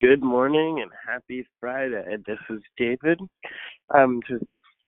[0.00, 2.04] Good morning and happy Friday.
[2.24, 3.18] This is David.
[3.92, 4.44] I'm just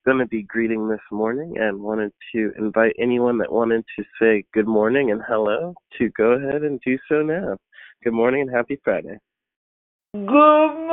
[0.07, 4.45] going to be greeting this morning and wanted to invite anyone that wanted to say
[4.55, 7.57] good morning and hello to go ahead and do so now.
[8.05, 9.19] Good morning and happy Friday.
[10.13, 10.87] Good morning,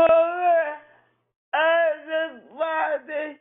[1.54, 3.38] everybody.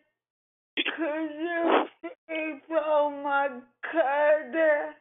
[0.76, 3.48] Could you see from my
[3.90, 4.92] cousin?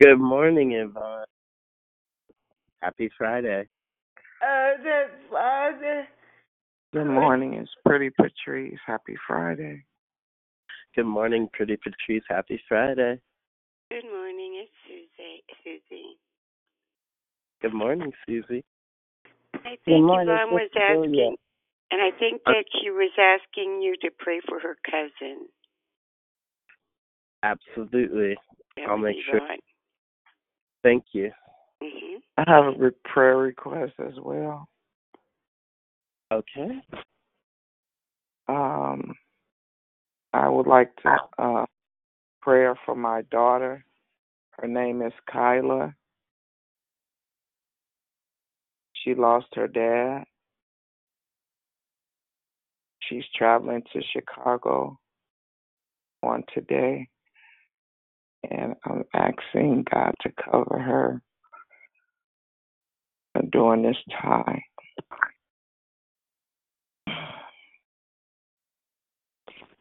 [0.00, 1.24] Good morning, Yvonne.
[2.84, 3.66] Happy Friday.
[4.42, 6.06] Everybody.
[6.92, 7.54] Good morning.
[7.54, 8.78] It's Pretty Patrice.
[8.86, 9.82] Happy Friday.
[10.94, 12.22] Good morning, Pretty Patrice.
[12.28, 13.18] Happy Friday.
[13.90, 15.42] Good morning, it's Susie.
[15.64, 16.18] Susie.
[17.62, 18.62] Good morning, Susie.
[19.54, 21.36] I think morning, Yvonne was asking,
[21.90, 25.46] and I think uh, that she was asking you to pray for her cousin.
[27.42, 28.36] Absolutely.
[28.76, 29.36] That I'll was make sure.
[29.36, 29.58] Yvonne.
[30.82, 31.30] Thank you.
[31.82, 34.66] Hmm I have a re- prayer request as well.
[36.32, 36.80] Okay.
[38.48, 39.14] Um,
[40.32, 41.66] I would like to uh,
[42.42, 43.84] prayer for my daughter.
[44.58, 45.94] Her name is Kyla.
[48.92, 50.24] She lost her dad.
[53.08, 54.98] She's traveling to Chicago
[56.22, 57.08] on today.
[58.50, 61.22] And I'm asking God to cover her
[63.50, 64.60] during this time.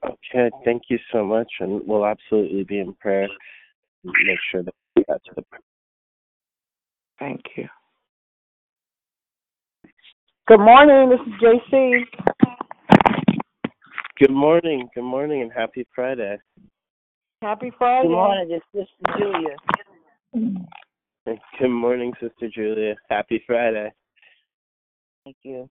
[0.06, 3.28] Okay, thank you so much, and we'll absolutely be in prayer.
[4.04, 5.44] Make sure that we get to the
[7.20, 7.68] Thank you.
[10.48, 12.04] Good morning, this is JC.
[14.20, 16.38] Good morning, good morning, and happy Friday.
[17.42, 18.08] Happy Friday.
[18.08, 18.88] Good morning, this is
[19.18, 19.56] Julia.
[21.60, 22.96] Good morning, Sister Julia.
[23.10, 23.92] Happy Friday.
[25.24, 25.70] Thank you.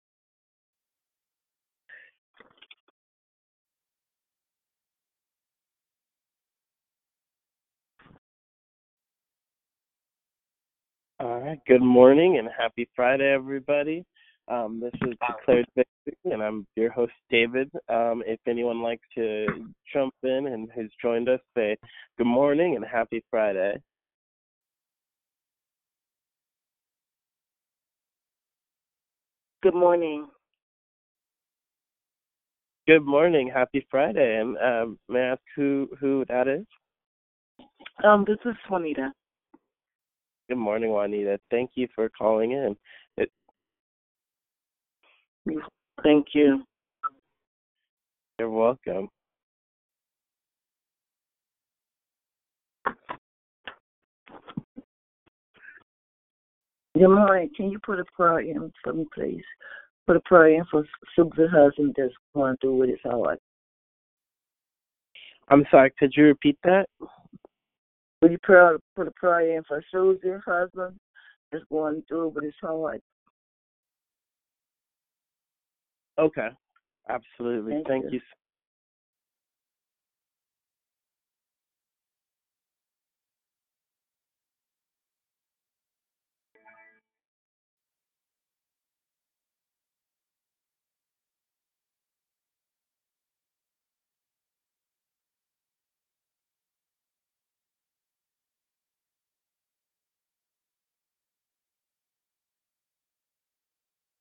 [11.21, 11.59] All right.
[11.67, 14.05] Good morning and happy Friday, everybody.
[14.49, 17.71] Um, this is Declared Victory, and I'm your host, David.
[17.89, 19.47] Um, if anyone likes to
[19.93, 21.77] jump in and has joined us, say
[22.19, 23.81] good morning and happy Friday.
[29.61, 30.29] Good morning.
[32.87, 36.65] Good morning, happy Friday, and um, may I ask who who that is?
[38.05, 39.13] Um, this is Juanita.
[40.49, 41.41] Good morning, Juanita.
[41.51, 42.77] Thank you for calling in.
[43.17, 43.31] It,
[46.05, 46.62] Thank you.
[48.38, 49.09] you're welcome.
[56.94, 57.50] Good morning.
[57.56, 59.44] Can you put a prayer in for me, please?
[60.06, 63.38] Put a prayer in for Susan's husband that's going through with his heart.
[65.49, 65.93] I'm sorry.
[65.99, 66.87] Could you repeat that?
[68.20, 70.99] Will you pray, put a prayer in for Susan's husband
[71.52, 73.00] that's going through with his heart?
[76.19, 76.49] Okay.
[77.08, 77.75] Absolutely.
[77.75, 78.11] Thank Thank you.
[78.12, 78.20] you.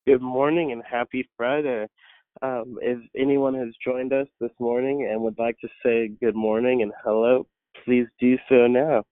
[0.07, 1.85] Good morning and happy Friday.
[2.41, 6.81] Um, if anyone has joined us this morning and would like to say good morning
[6.81, 7.45] and hello,
[7.83, 9.03] please do so now.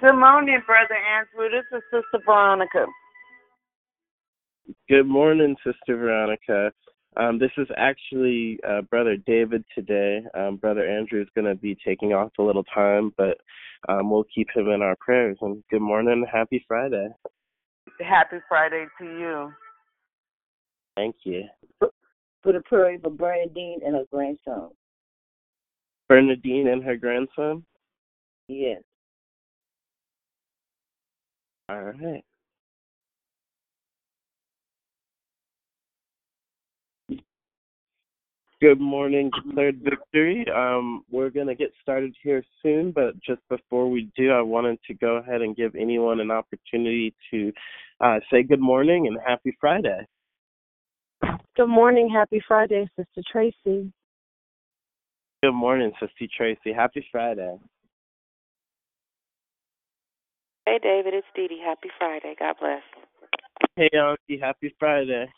[0.00, 1.50] Good morning, Brother Andrew.
[1.50, 2.86] This is Sister Veronica.
[4.88, 6.70] Good morning, Sister Veronica.
[7.16, 10.22] Um, this is actually uh, Brother David today.
[10.34, 13.38] Um, Brother Andrew is going to be taking off a little time, but
[13.88, 15.36] um, we'll keep him in our prayers.
[15.40, 17.08] And good morning, happy Friday.
[18.00, 19.52] Happy Friday to you.
[20.96, 21.44] Thank you.
[22.42, 24.70] For the prayer in for Bernadine and her grandson.
[26.08, 27.64] Bernadine and her grandson?
[28.48, 28.82] Yes.
[31.68, 32.24] All right.
[38.60, 40.44] Good morning, declared victory.
[40.54, 44.78] Um, we're going to get started here soon, but just before we do, I wanted
[44.86, 47.52] to go ahead and give anyone an opportunity to
[48.02, 50.06] uh, say good morning and happy Friday.
[51.56, 52.10] Good morning.
[52.14, 53.90] Happy Friday, Sister Tracy.
[55.42, 56.74] Good morning, Sister Tracy.
[56.74, 57.56] Happy Friday.
[60.66, 61.62] Hey, David, it's Dee Dee.
[61.64, 62.34] Happy Friday.
[62.38, 62.82] God bless.
[63.76, 64.38] Hey, Auntie.
[64.38, 65.32] Happy Friday.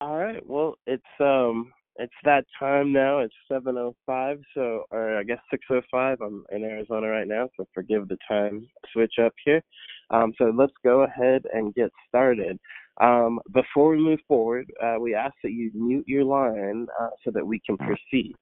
[0.00, 0.44] All right.
[0.46, 3.20] Well, it's um it's that time now.
[3.20, 6.18] It's 7:05, so or I guess 6:05.
[6.20, 9.62] I'm in Arizona right now, so forgive the time switch up here.
[10.10, 12.58] Um, so let's go ahead and get started.
[13.00, 17.30] Um, before we move forward, uh, we ask that you mute your line uh, so
[17.30, 18.34] that we can proceed.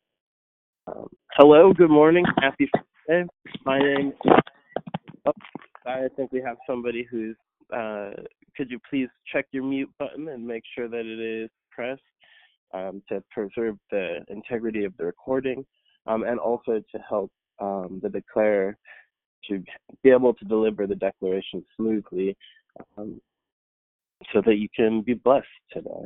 [0.88, 1.06] Um,
[1.36, 1.72] hello.
[1.72, 2.24] Good morning.
[2.40, 2.68] Happy
[3.06, 3.28] Friday.
[3.64, 4.12] My name.
[5.26, 5.32] Oh,
[5.86, 7.36] I think we have somebody who's
[7.74, 8.10] uh,
[8.56, 12.02] could you please check your mute button and make sure that it is pressed
[12.72, 15.64] um, to preserve the integrity of the recording
[16.06, 17.30] um, and also to help
[17.60, 18.76] um, the declarer
[19.48, 19.62] to
[20.02, 22.36] be able to deliver the declaration smoothly
[22.96, 23.20] um,
[24.32, 26.04] so that you can be blessed today.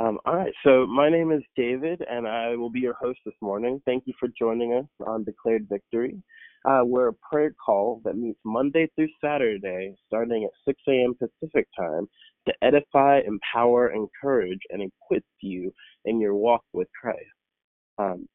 [0.00, 3.34] Um, all right, so my name is David, and I will be your host this
[3.40, 3.82] morning.
[3.84, 6.22] Thank you for joining us on Declared Victory.
[6.64, 11.14] Uh, we're a prayer call that meets Monday through Saturday, starting at 6 a.m.
[11.14, 12.06] Pacific time,
[12.46, 15.72] to edify, empower, encourage, and equip you
[16.04, 17.20] in your walk with Christ.
[17.98, 18.26] Um,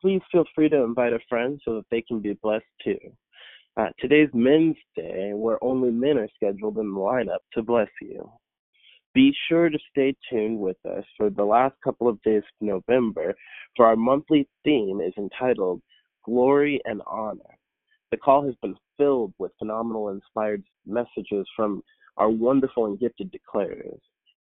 [0.00, 2.98] please feel free to invite a friend so that they can be blessed too.
[3.76, 8.30] Uh, today's Men's Day, where only men are scheduled in the lineup to bless you.
[9.14, 13.34] Be sure to stay tuned with us for the last couple of days of November,
[13.76, 15.82] for our monthly theme is entitled
[16.24, 17.58] Glory and Honor.
[18.10, 21.82] The call has been filled with phenomenal inspired messages from
[22.16, 24.00] our wonderful and gifted declarers.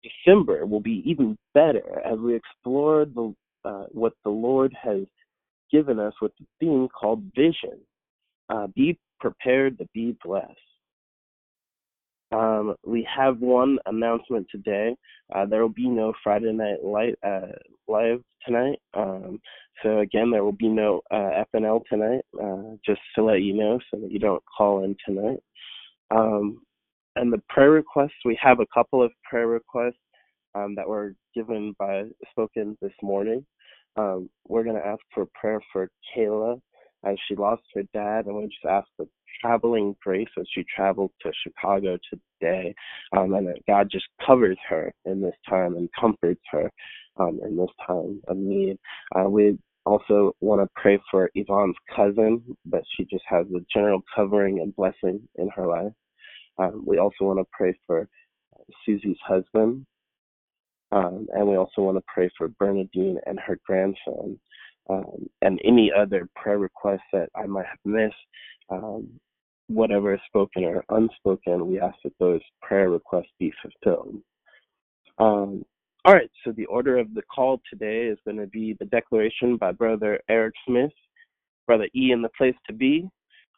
[0.03, 5.00] December will be even better as we explore the, uh, what the Lord has
[5.73, 7.79] given us with the theme called Vision.
[8.49, 10.53] Uh, be prepared to be blessed.
[12.36, 14.94] Um, we have one announcement today.
[15.34, 17.52] Uh, there will be no Friday Night Light uh,
[17.88, 18.78] live tonight.
[18.92, 19.40] Um,
[19.82, 22.20] so again, there will be no uh, FNL tonight.
[22.38, 25.38] Uh, just to let you know, so that you don't call in tonight.
[26.10, 26.60] Um,
[27.16, 29.94] and the prayer requests, we have a couple of prayer requests
[30.55, 33.46] um, that were given by spoken this morning.
[33.96, 36.60] Um, we're going to ask for prayer for Kayla
[37.06, 39.06] as she lost her dad, and we just ask for
[39.40, 42.74] traveling grace as she traveled to Chicago today,
[43.16, 46.70] um, and that God just covers her in this time and comforts her
[47.19, 48.78] um, in this time of need.
[49.14, 54.02] Uh, we also want to pray for Yvonne's cousin, that she just has a general
[54.14, 55.93] covering and blessing in her life.
[56.58, 58.08] Um, we also want to pray for
[58.84, 59.86] Susie's husband,
[60.93, 64.38] um, and we also want to pray for Bernadine and her grandson,
[64.88, 68.14] um, and any other prayer requests that I might have missed.
[69.69, 74.20] Whatever is spoken or unspoken, we ask that those prayer requests be fulfilled.
[75.19, 75.65] Um,
[76.05, 79.56] all right, so the order of the call today is going to be the declaration
[79.56, 80.93] by Brother Eric Smith,
[81.67, 83.08] Brother E in the place to be.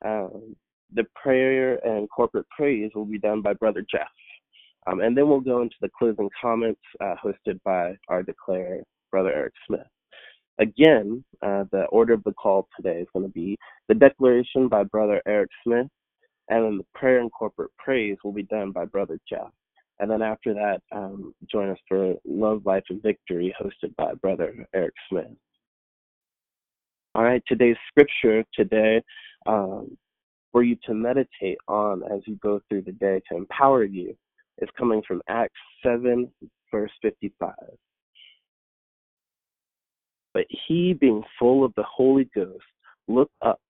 [0.04, 0.56] Um,
[0.94, 4.08] the prayer and corporate praise will be done by Brother Jeff.
[4.86, 9.32] Um, and then we'll go into the closing comments uh, hosted by our declarer, Brother
[9.32, 9.86] Eric Smith.
[10.58, 14.84] Again, uh, the order of the call today is going to be the declaration by
[14.84, 15.86] Brother Eric Smith,
[16.48, 19.50] and then the prayer and corporate praise will be done by Brother Jeff.
[20.00, 24.66] And then after that, um, join us for Love, Life, and Victory, hosted by Brother
[24.74, 25.26] Eric Smith.
[27.14, 29.02] All right, today's scripture today
[29.46, 29.96] um,
[30.52, 34.16] for you to meditate on as you go through the day to empower you
[34.58, 36.30] is coming from Acts 7,
[36.70, 37.52] verse 55.
[40.34, 42.62] But he, being full of the Holy Ghost,
[43.08, 43.60] looked up,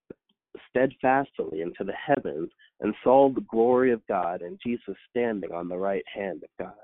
[0.69, 2.51] steadfastly into the heavens
[2.81, 6.75] and saw the glory of God and Jesus standing on the right hand of God.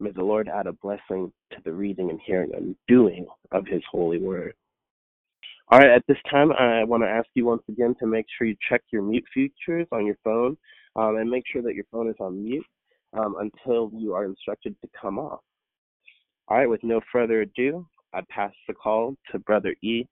[0.00, 3.82] May the Lord add a blessing to the reading and hearing and doing of his
[3.90, 4.54] holy word.
[5.70, 8.46] All right, at this time, I want to ask you once again to make sure
[8.46, 10.56] you check your mute features on your phone
[10.96, 12.66] um, and make sure that your phone is on mute
[13.16, 15.40] um, until you are instructed to come off.
[16.48, 20.04] All right, with no further ado, I pass the call to Brother E,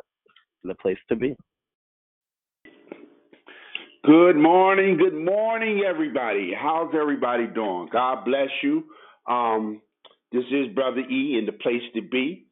[0.64, 1.36] the place to be.
[4.02, 6.52] Good morning, good morning, everybody.
[6.58, 7.90] How's everybody doing?
[7.92, 8.84] God bless you.
[9.28, 9.82] Um,
[10.32, 12.46] this is Brother E in the place to be,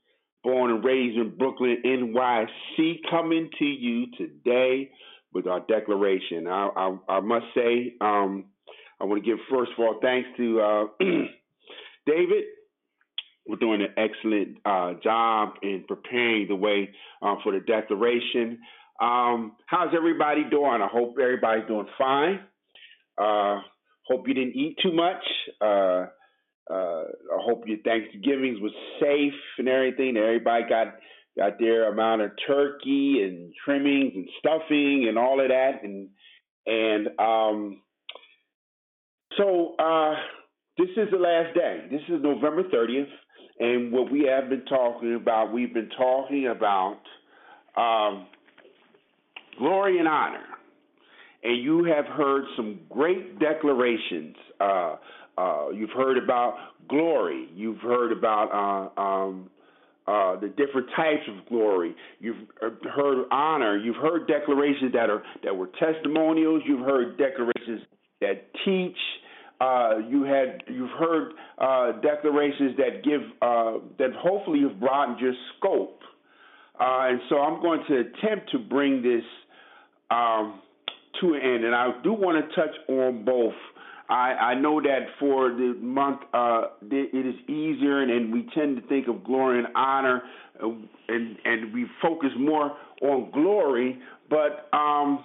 [0.45, 4.91] born and raised in Brooklyn, NYC, coming to you today
[5.33, 6.47] with our declaration.
[6.49, 8.45] I, I, I must say, um,
[9.01, 10.85] I want to give first of all thanks to uh,
[12.07, 12.45] David
[13.49, 16.91] we're doing an excellent uh, job in preparing the way
[17.23, 18.59] uh, for the declaration.
[19.01, 20.83] Um, how's everybody doing?
[20.83, 22.41] I hope everybody's doing fine.
[23.17, 23.61] Uh,
[24.07, 25.23] hope you didn't eat too much.
[25.61, 26.07] Uh,
[26.71, 30.17] uh, I hope your Thanksgivings was safe and everything.
[30.17, 30.95] Everybody got
[31.37, 35.83] got their amount of turkey and trimmings and stuffing and all of that.
[35.85, 36.09] And
[36.67, 37.83] and um,
[39.37, 40.15] so uh,
[40.77, 41.87] this is the last day.
[41.91, 43.09] This is November 30th.
[43.61, 47.01] And what we have been talking about, we've been talking about
[47.77, 48.27] um,
[49.59, 50.45] glory and honor.
[51.43, 54.37] And you have heard some great declarations.
[54.61, 54.97] Uh,
[55.37, 56.55] uh, you've heard about
[56.89, 57.49] glory.
[57.55, 58.51] You've heard about
[58.97, 59.51] uh, um,
[60.09, 61.95] uh, the different types of glory.
[62.19, 63.77] You've heard honor.
[63.77, 66.63] You've heard declarations that are that were testimonials.
[66.67, 67.83] You've heard declarations
[68.21, 68.97] that teach.
[69.61, 75.35] Uh, you had you've heard uh, declarations that give uh, that hopefully have broadened your
[75.57, 76.01] scope,
[76.81, 79.25] uh, and so I'm going to attempt to bring this
[80.11, 80.61] um,
[81.21, 83.55] to an end, and I do want to touch on both.
[84.09, 88.81] I, I know that for the month uh, it is easier, and, and, we tend
[88.81, 90.23] to think of glory and honor,
[90.63, 90.69] uh,
[91.09, 93.99] and and we focus more on glory,
[94.31, 95.25] but um,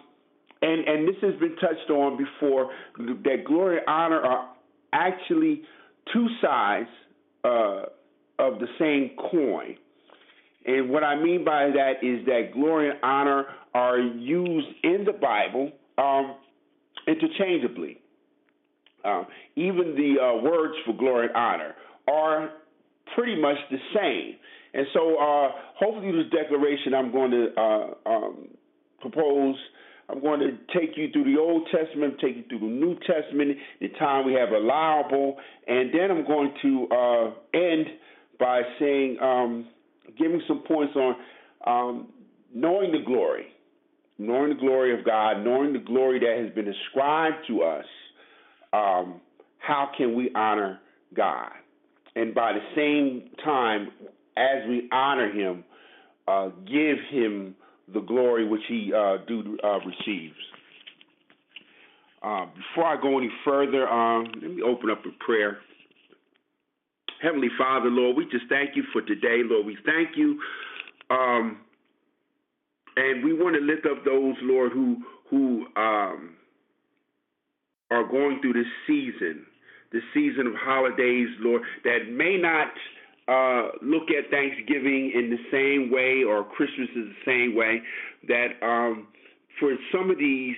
[0.62, 4.50] and and this has been touched on before that glory and honor are
[4.92, 5.62] actually
[6.12, 6.90] two sides
[7.46, 7.84] uh,
[8.40, 9.76] of the same coin.
[10.66, 15.14] And what I mean by that is that glory and honor are used in the
[15.14, 16.36] Bible um,
[17.08, 18.00] interchangeably.
[19.04, 19.24] Uh,
[19.56, 21.76] even the uh, words for glory and honor
[22.08, 22.52] are
[23.16, 24.36] pretty much the same.
[24.74, 28.48] And so, uh, hopefully, this declaration I'm going to uh, um,
[29.02, 29.56] propose
[30.10, 33.58] I'm going to take you through the Old Testament, take you through the New Testament,
[33.80, 37.86] the time we have allowable, and then I'm going to uh, end
[38.40, 39.68] by saying, um,
[40.18, 41.16] giving some points on
[41.66, 42.08] um,
[42.54, 43.46] knowing the glory,
[44.18, 47.86] knowing the glory of God, knowing the glory that has been ascribed to us.
[48.74, 49.22] Um,
[49.60, 50.80] how can we honor
[51.16, 51.52] God?
[52.16, 53.90] And by the same time,
[54.36, 55.64] as we honor Him,
[56.28, 57.56] uh, give Him
[57.92, 60.36] the glory which he uh, do uh, receives.
[62.22, 65.58] Uh, before I go any further, um, let me open up a prayer.
[67.24, 69.66] Heavenly Father, Lord, we just thank you for today, Lord.
[69.66, 70.42] We thank you,
[71.10, 71.62] um,
[72.98, 74.98] and we want to lift up those, Lord, who
[75.30, 76.36] who um,
[77.90, 79.46] are going through this season,
[79.94, 82.68] this season of holidays, Lord, that may not
[83.30, 87.82] uh, look at Thanksgiving in the same way or Christmas in the same way.
[88.28, 89.08] That um,
[89.62, 90.58] for some of these,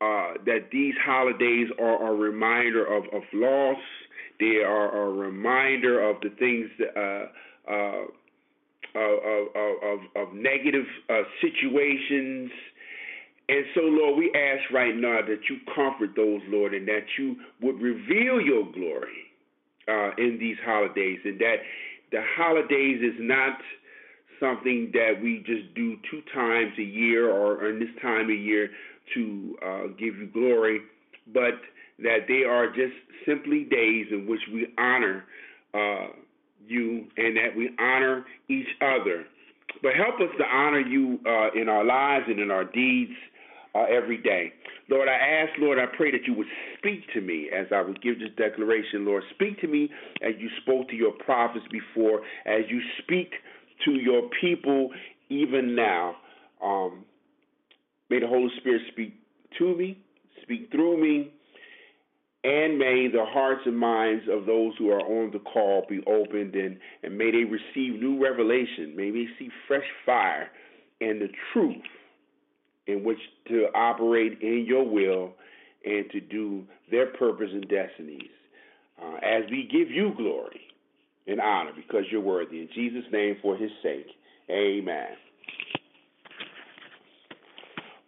[0.00, 3.78] uh, that these holidays are a reminder of, of loss.
[4.44, 8.04] They are a reminder of the things uh, uh,
[8.94, 12.50] of, of, of, negative uh, situations.
[13.48, 17.36] And so, Lord, we ask right now that you comfort those, Lord, and that you
[17.62, 19.24] would reveal your glory
[19.88, 21.56] uh, in these holidays, and that
[22.12, 23.58] the holidays is not
[24.38, 28.68] something that we just do two times a year or in this time of year
[29.14, 30.80] to uh, give you glory,
[31.32, 31.54] but
[31.98, 32.94] that they are just
[33.26, 35.24] simply days in which we honor
[35.74, 36.08] uh,
[36.66, 39.24] you and that we honor each other.
[39.82, 43.12] But help us to honor you uh, in our lives and in our deeds
[43.74, 44.52] uh, every day.
[44.88, 46.46] Lord, I ask, Lord, I pray that you would
[46.78, 49.22] speak to me as I would give this declaration, Lord.
[49.34, 49.90] Speak to me
[50.22, 53.30] as you spoke to your prophets before, as you speak
[53.84, 54.90] to your people
[55.28, 56.16] even now.
[56.62, 57.04] Um,
[58.10, 59.14] may the Holy Spirit speak
[59.58, 59.98] to me,
[60.42, 61.32] speak through me,
[62.44, 66.54] and may the hearts and minds of those who are on the call be opened
[66.54, 68.94] and, and may they receive new revelation.
[68.94, 70.50] May they see fresh fire
[71.00, 71.82] and the truth
[72.86, 75.32] in which to operate in your will
[75.86, 78.30] and to do their purpose and destinies.
[79.02, 80.60] Uh, as we give you glory
[81.26, 82.60] and honor because you're worthy.
[82.60, 84.06] In Jesus' name, for his sake.
[84.50, 85.08] Amen.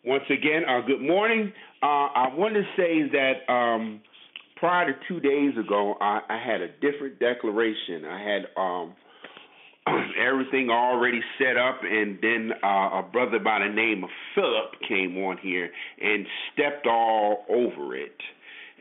[0.05, 1.53] Once again, uh, good morning.
[1.83, 4.01] Uh, I want to say that um,
[4.57, 8.05] prior to two days ago, I, I had a different declaration.
[8.05, 8.95] I had um,
[10.21, 15.17] everything already set up, and then uh, a brother by the name of Philip came
[15.19, 15.71] on here
[16.01, 18.17] and stepped all over it.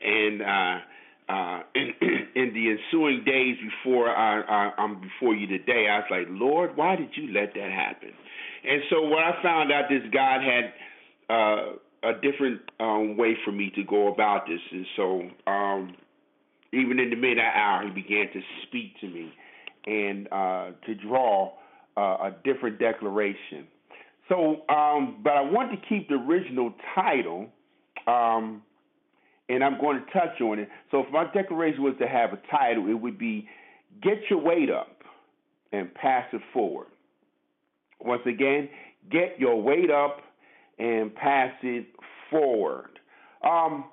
[0.03, 1.93] And uh, uh, in,
[2.35, 6.75] in the ensuing days before I, I, I'm before you today, I was like, Lord,
[6.75, 8.11] why did you let that happen?
[8.67, 10.73] And so what I found out is God had
[11.29, 11.73] uh,
[12.05, 15.95] a different um, way for me to go about this, and so um,
[16.73, 19.33] even in the midnight hour, He began to speak to me
[19.85, 21.53] and uh, to draw
[21.97, 23.67] uh, a different declaration.
[24.29, 27.47] So, um, but I want to keep the original title,
[28.07, 28.63] um,
[29.49, 30.69] and I'm going to touch on it.
[30.91, 33.47] So, if my declaration was to have a title, it would be
[34.01, 35.03] Get Your Weight Up
[35.71, 36.87] and Pass It Forward.
[38.01, 38.67] Once again,
[39.11, 40.21] get your weight up
[40.79, 41.87] and pass it
[42.29, 42.99] forward.
[43.43, 43.85] Um,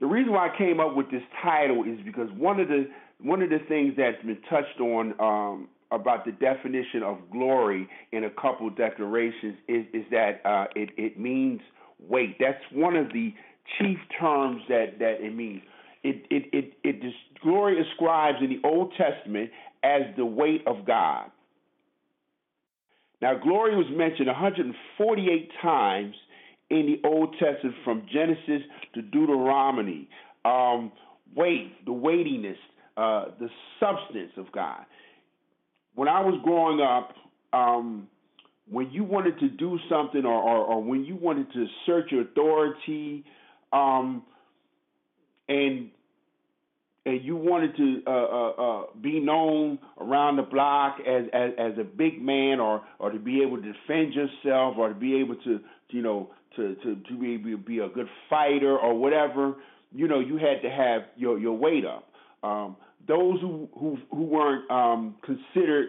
[0.00, 2.88] the reason why I came up with this title is because one of the
[3.20, 8.24] one of the things that's been touched on um, about the definition of glory in
[8.24, 11.60] a couple declarations is is that uh, it it means
[11.98, 12.36] weight.
[12.38, 13.34] That's one of the
[13.78, 15.62] chief terms that that it means.
[16.04, 19.50] It it it it glory ascribes in the Old Testament
[19.82, 21.30] as the weight of God.
[23.20, 26.14] Now, glory was mentioned 148 times
[26.70, 28.62] in the Old Testament from Genesis
[28.94, 30.08] to Deuteronomy.
[30.44, 30.92] Um,
[31.34, 32.56] weight, the weightiness,
[32.96, 33.48] uh, the
[33.80, 34.84] substance of God.
[35.94, 37.14] When I was growing up,
[37.52, 38.08] um,
[38.70, 42.22] when you wanted to do something or, or, or, when you wanted to assert your
[42.22, 43.24] authority
[43.72, 44.22] um,
[45.48, 45.90] and
[47.08, 51.78] and you wanted to uh, uh, uh, be known around the block as, as as
[51.78, 55.34] a big man or or to be able to defend yourself or to be able
[55.36, 59.54] to you know to to to be able to be a good fighter or whatever
[59.92, 62.08] you know you had to have your your weight up.
[62.42, 65.88] Um, those who who who weren't um, considered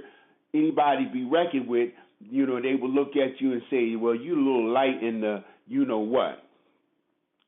[0.54, 1.90] anybody to be reckoned with
[2.22, 5.20] you know they would look at you and say well you're a little light in
[5.20, 6.44] the you know what.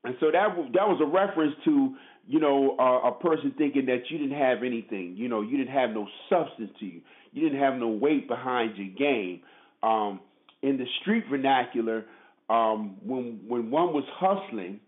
[0.04, 1.94] And so that that was a reference to
[2.26, 5.74] you know, uh, a person thinking that you didn't have anything, you know, you didn't
[5.74, 7.00] have no substance to you,
[7.32, 9.40] you didn't have no weight behind your game.
[9.82, 10.20] Um,
[10.62, 12.04] in the street vernacular,
[12.48, 14.80] um, when when one was hustling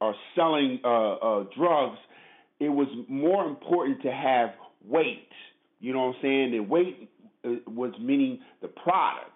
[0.00, 1.98] or selling uh, uh, drugs,
[2.60, 4.50] it was more important to have
[4.86, 5.28] weight.
[5.80, 6.54] You know what I'm saying?
[6.54, 7.10] And weight
[7.44, 9.30] uh, was meaning the product.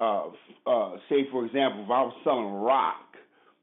[0.00, 0.28] Uh,
[0.66, 3.07] uh, say, for example, if I was selling rock,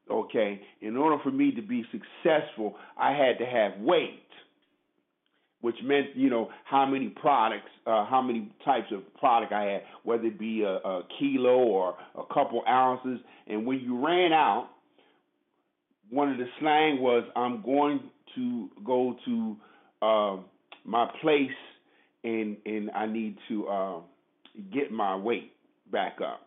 [0.09, 4.21] okay, in order for me to be successful, I had to have weight,
[5.61, 9.81] which meant, you know, how many products, uh, how many types of product I had,
[10.03, 13.19] whether it be a, a kilo or a couple ounces.
[13.47, 14.69] And when you ran out,
[16.09, 17.99] one of the slang was, I'm going
[18.35, 19.57] to go to
[20.01, 20.37] uh,
[20.83, 21.49] my place
[22.23, 23.99] and and I need to uh,
[24.73, 25.53] get my weight
[25.91, 26.44] back up.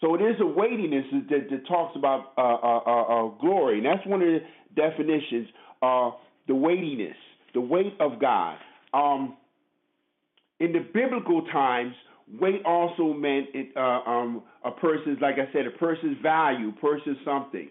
[0.00, 3.86] So it is a weightiness that, that talks about uh, uh, uh, uh, glory, and
[3.86, 4.40] that's one of the
[4.74, 5.48] definitions.
[5.80, 7.16] The weightiness,
[7.54, 8.56] the weight of God.
[8.94, 9.36] Um,
[10.60, 11.92] in the biblical times,
[12.40, 17.18] weight also meant it, uh, um, a person's, like I said, a person's value, person's
[17.24, 17.68] something.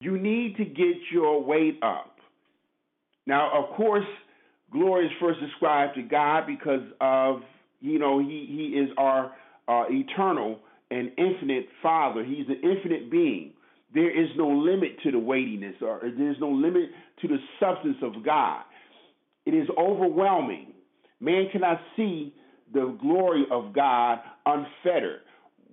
[0.00, 2.16] You need to get your weight up.
[3.26, 4.06] Now, of course,
[4.72, 7.40] glory is first ascribed to God because of
[7.80, 9.32] you know he he is our
[9.68, 10.58] uh, eternal
[10.90, 12.24] and infinite Father.
[12.24, 13.52] He's an infinite being.
[13.94, 16.90] There is no limit to the weightiness, or there's no limit
[17.22, 18.62] to the substance of God.
[19.46, 20.72] It is overwhelming.
[21.20, 22.34] Man cannot see
[22.72, 25.20] the glory of God unfettered.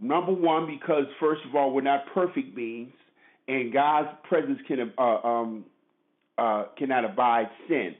[0.02, 2.94] Number one, because first of all, we're not perfect beings,
[3.48, 5.66] and God's presence can uh, um,
[6.38, 7.96] uh, cannot abide sin.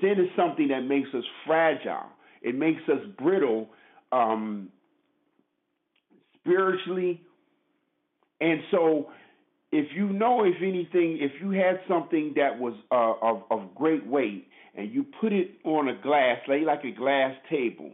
[0.00, 2.06] Sin is something that makes us fragile.
[2.42, 3.68] It makes us brittle
[4.12, 4.68] um,
[6.42, 7.20] spiritually.
[8.40, 9.08] And so,
[9.72, 14.06] if you know, if anything, if you had something that was uh, of, of great
[14.06, 17.90] weight and you put it on a glass, like, like a glass table,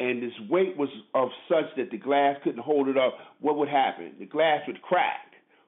[0.00, 3.68] and this weight was of such that the glass couldn't hold it up, what would
[3.68, 4.12] happen?
[4.18, 5.24] The glass would crack.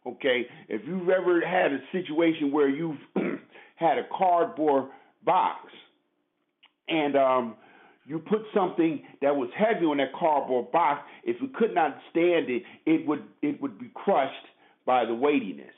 [0.07, 2.97] Okay, if you've ever had a situation where you've
[3.77, 4.87] had a cardboard
[5.25, 5.71] box
[6.89, 7.55] and um,
[8.11, 12.51] you put something that was heavy on that cardboard box, if it could not stand
[12.51, 14.35] it, it would it would be crushed
[14.85, 15.73] by the weightiness.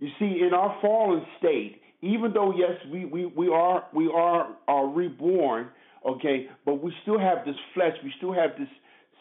[0.00, 4.54] You see, in our fallen state, even though yes, we, we, we are we are
[4.68, 5.68] are reborn,
[6.06, 8.68] okay, but we still have this flesh, we still have this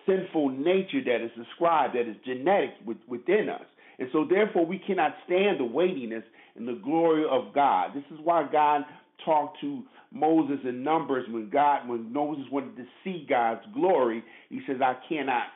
[0.05, 2.71] sinful nature that is described, that is genetic
[3.07, 3.65] within us.
[3.97, 6.23] And so therefore we cannot stand the weightiness
[6.57, 7.91] and the glory of God.
[7.95, 8.83] This is why God
[9.25, 14.61] talked to Moses in Numbers when God when Moses wanted to see God's glory, he
[14.67, 15.47] says, I cannot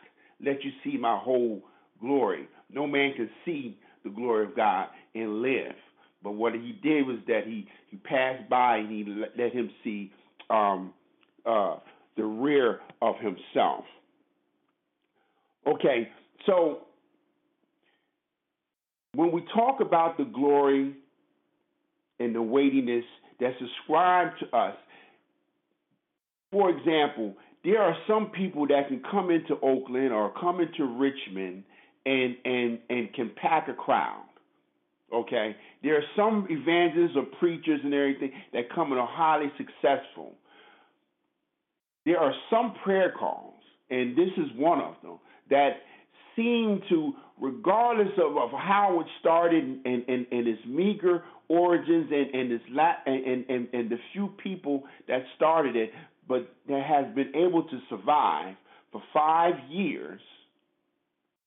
[0.44, 1.62] let you see my whole
[2.00, 2.48] glory.
[2.72, 5.76] No man can see the glory of God and live.
[6.24, 10.12] But what he did was that he, he passed by and he let him see
[10.50, 10.94] um,
[11.46, 11.78] uh,
[12.18, 13.84] the rear of himself.
[15.68, 16.10] Okay,
[16.46, 16.80] so
[19.14, 20.96] when we talk about the glory
[22.22, 23.06] and the weightiness
[23.40, 24.76] that's ascribed to us,
[26.52, 31.64] for example, there are some people that can come into Oakland or come into Richmond
[32.06, 34.24] and and and can pack a crowd.
[35.14, 40.34] Okay, there are some evangelists or preachers and everything that come and are highly successful.
[42.06, 45.82] There are some prayer calls, and this is one of them that
[46.36, 52.34] seem to, regardless of, of how it started and, and, and its meager origins and
[52.34, 55.92] and, its la- and, and and the few people that started it,
[56.28, 58.56] but that has been able to survive
[58.92, 60.22] for five years,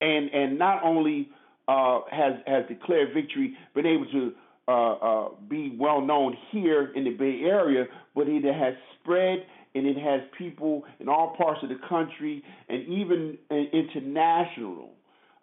[0.01, 1.31] and and not only
[1.68, 4.33] uh, has has declared victory, been able to
[4.68, 9.44] uh, uh, be well known here in the Bay Area, but it has spread
[9.75, 14.91] and it has people in all parts of the country and even international.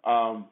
[0.04, 0.46] Um,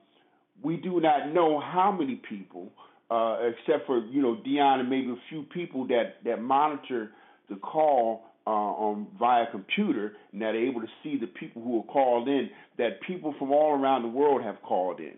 [0.63, 2.71] we do not know how many people,
[3.11, 7.11] uh, except for you know Dion and maybe a few people that that monitor
[7.49, 11.81] the call uh, on via computer and that are able to see the people who
[11.81, 12.51] are called in.
[12.79, 15.15] That people from all around the world have called in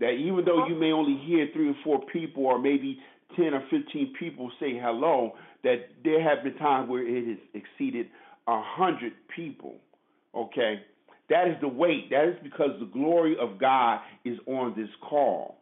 [0.00, 2.98] that even though you may only hear three or four people or maybe
[3.36, 8.06] 10 or 15 people say hello, that there have been times where it has exceeded
[8.46, 9.76] a hundred people.
[10.34, 10.80] Okay?
[11.28, 12.10] That is the weight.
[12.10, 15.58] That is because the glory of God is on this call.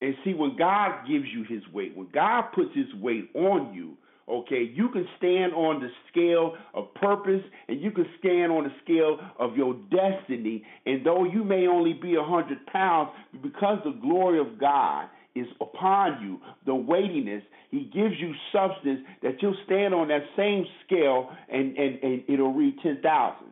[0.00, 3.96] And see, when God gives you his weight, when God puts his weight on you,
[4.26, 8.72] Okay, you can stand on the scale of purpose and you can stand on the
[8.82, 10.64] scale of your destiny.
[10.86, 13.10] And though you may only be a hundred pounds,
[13.42, 19.42] because the glory of God is upon you, the weightiness, He gives you substance that
[19.42, 23.46] you'll stand on that same scale and, and, and it'll read 10,000.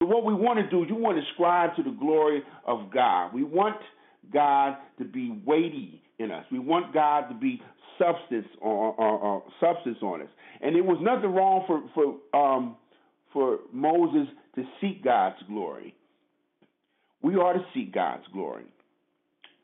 [0.00, 3.32] What we want to do you want to ascribe to the glory of God.
[3.32, 3.76] We want
[4.32, 6.44] God to be weighty in us.
[6.52, 7.60] We want God to be
[7.98, 10.28] substance on, substance on us.
[10.60, 12.76] And there was nothing wrong for for um,
[13.32, 15.94] for Moses to seek God's glory.
[17.22, 18.64] We are to seek God's glory.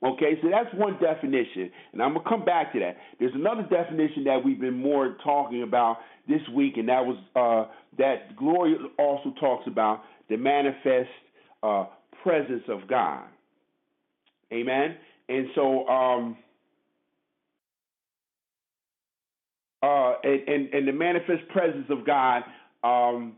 [0.05, 2.97] Okay, so that's one definition, and I'm gonna come back to that.
[3.21, 7.73] There's another definition that we've been more talking about this week, and that was uh,
[7.99, 11.09] that glory also talks about the manifest
[11.63, 11.85] uh,
[12.25, 13.25] presence of God.
[14.53, 14.97] Amen.
[15.29, 16.37] And so, um,
[19.83, 22.43] uh, and, and, and the manifest presence of God.
[22.83, 23.37] Um,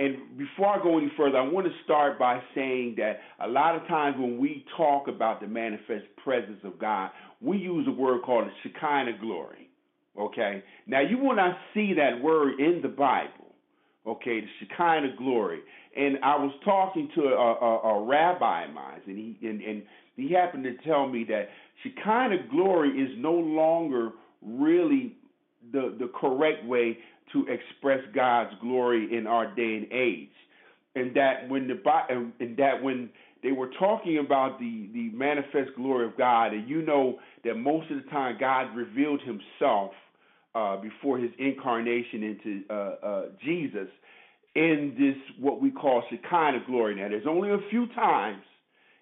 [0.00, 3.76] and before I go any further, I want to start by saying that a lot
[3.76, 7.10] of times when we talk about the manifest presence of God,
[7.42, 9.68] we use a word called the Shekinah glory.
[10.18, 10.64] Okay?
[10.86, 13.54] Now, you will not see that word in the Bible.
[14.06, 15.60] Okay, the Shekinah glory.
[15.94, 19.82] And I was talking to a, a, a rabbi of mine, and he and, and
[20.16, 21.50] he happened to tell me that
[21.82, 25.16] Shekinah glory is no longer really
[25.72, 26.96] the the correct way
[27.32, 30.30] to express God's glory in our day and age,
[30.94, 31.80] and that when the
[32.40, 33.10] and that when
[33.42, 37.90] they were talking about the the manifest glory of God, and you know that most
[37.90, 39.92] of the time God revealed Himself
[40.54, 43.88] uh, before His incarnation into uh, uh, Jesus
[44.54, 46.96] in this what we call Shekinah glory.
[46.96, 48.42] Now, there's only a few times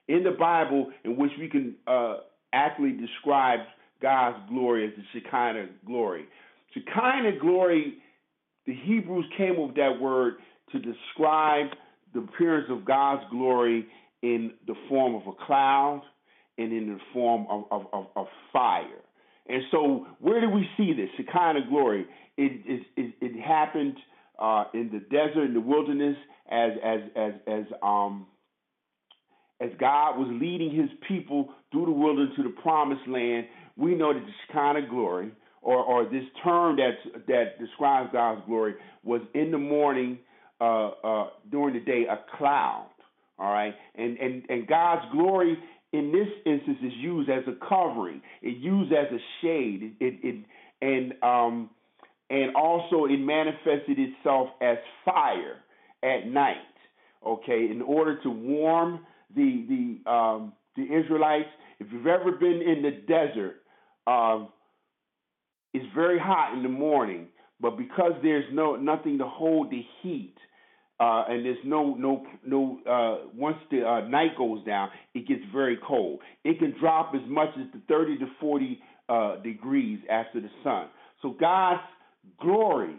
[0.07, 2.19] in the Bible in which we can uh,
[2.53, 3.61] accurately describe
[4.01, 6.27] God's glory as the Shekinah glory.
[6.75, 7.99] Shekinah glory,
[8.69, 10.35] the Hebrews came up with that word
[10.73, 11.69] to describe
[12.13, 13.87] the appearance of God's glory
[14.23, 16.03] in the form of a cloud
[16.59, 19.01] and in the form of, of, of, of fire.
[19.49, 22.05] And so, where do we see this Shekinah glory?
[22.37, 23.97] It, it, it, happened
[24.39, 26.17] uh, in the desert, in the wilderness,
[26.51, 28.27] as as as as um
[29.63, 33.47] as God was leading His people through the wilderness to the promised land.
[33.77, 35.33] We know that the Shekinah glory
[35.69, 40.19] or, or this term that that describes God's glory was in the morning,
[40.63, 42.89] uh, uh, during the day, a cloud.
[43.39, 45.59] All right, and and and God's glory
[45.93, 48.23] in this instance is used as a covering.
[48.41, 49.95] It used as a shade.
[50.01, 50.45] It it, it
[50.81, 51.71] and um
[52.31, 55.57] and also it manifested itself as fire
[56.03, 56.57] at night.
[57.27, 59.01] Okay, in order to warm
[59.37, 61.49] the the um, the Israelites.
[61.81, 63.63] If you've ever been in the desert,
[64.09, 64.49] um,
[65.75, 67.29] it's very hot in the morning,
[67.61, 70.35] but because there's no nothing to hold the heat,
[71.01, 75.43] uh, and there's no no no uh, once the uh, night goes down, it gets
[75.53, 76.21] very cold.
[76.45, 80.87] It can drop as much as the 30 to 40 uh, degrees after the sun.
[81.23, 81.81] So God's
[82.41, 82.95] glory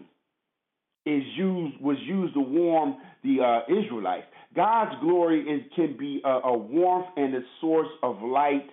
[1.06, 4.26] is used was used to warm the uh, Israelites.
[4.54, 8.68] God's glory is, can be a, a, warmth and a source of light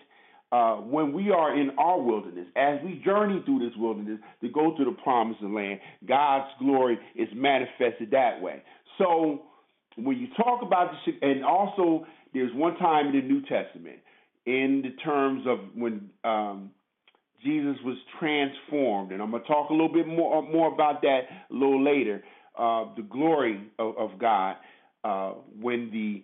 [0.51, 2.47] uh, when we are in our wilderness.
[2.55, 7.27] As we journey through this wilderness to go to the promised land, God's glory is
[7.33, 8.63] manifested that way.
[8.97, 9.43] So
[9.97, 13.97] when you talk about the and also there's one time in the New Testament
[14.45, 16.71] in the terms of when um,
[17.43, 21.21] Jesus was transformed, and I'm going to talk a little bit more more about that
[21.49, 22.23] a little later.
[22.57, 24.55] Uh, the glory of, of God
[25.03, 26.23] uh, when the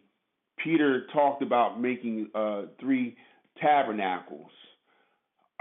[0.63, 3.15] Peter talked about making uh, three
[3.61, 4.51] tabernacles,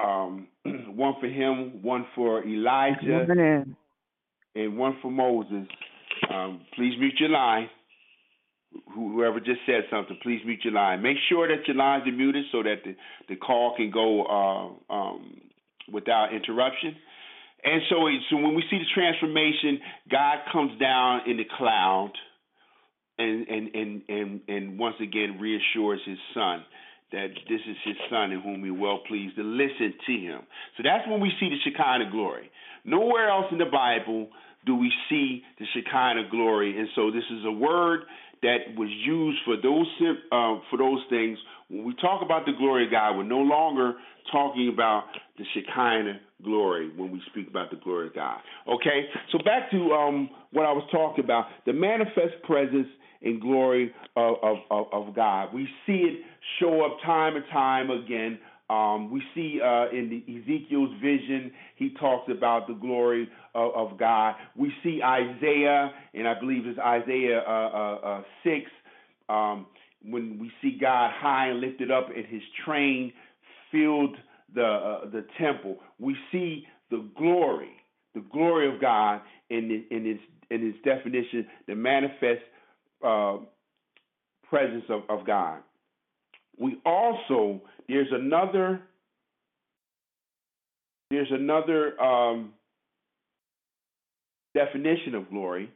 [0.03, 3.27] um, one for him, one for Elijah,
[4.55, 5.69] and one for Moses.
[6.33, 7.69] Um, please mute your line.
[8.95, 11.03] Whoever just said something, please mute your line.
[11.03, 12.97] Make sure that your lines are muted so that the,
[13.29, 15.41] the call can go uh, um,
[15.93, 16.97] without interruption.
[17.65, 19.79] And so, so when we see the transformation,
[20.11, 22.13] God comes down in the cloud
[23.19, 26.65] and and and and, and once again reassures his son
[27.13, 30.41] that this is his son in whom he well pleased to listen to him.
[30.77, 32.51] So that's when we see the Shekinah glory.
[32.85, 34.29] Nowhere else in the Bible
[34.67, 38.03] do we see the Shekinah glory, and so this is a word
[38.43, 39.87] that was used for those
[40.33, 41.39] uh, for those things.
[41.69, 43.95] When we talk about the glory of God, we're no longer
[44.31, 45.05] talking about
[45.39, 48.39] the Shekinah glory when we speak about the glory of God.
[48.69, 52.89] Okay, so back to um, what I was talking about: the manifest presence
[53.23, 54.35] and glory of,
[54.71, 55.55] of, of, God.
[55.55, 56.25] We see it
[56.59, 58.39] show up time and time again.
[58.71, 63.99] Um, we see uh, in the Ezekiel's vision, he talks about the glory of, of,
[63.99, 64.35] God.
[64.57, 68.71] We see Isaiah, and I believe it's Isaiah uh, uh, uh 6,
[69.29, 69.67] um,
[70.05, 73.13] when we see God high and lifted up and his train
[73.71, 74.17] filled
[74.55, 75.79] the, uh, the temple.
[75.99, 77.73] We see the glory,
[78.15, 79.21] the glory of God
[79.51, 82.43] in, in, its, in its definition, the manifest
[83.05, 83.39] uh,
[84.49, 85.61] presence of, of God.
[86.63, 88.81] We also there's another
[91.11, 92.53] there's another um,
[94.55, 95.69] definition of glory,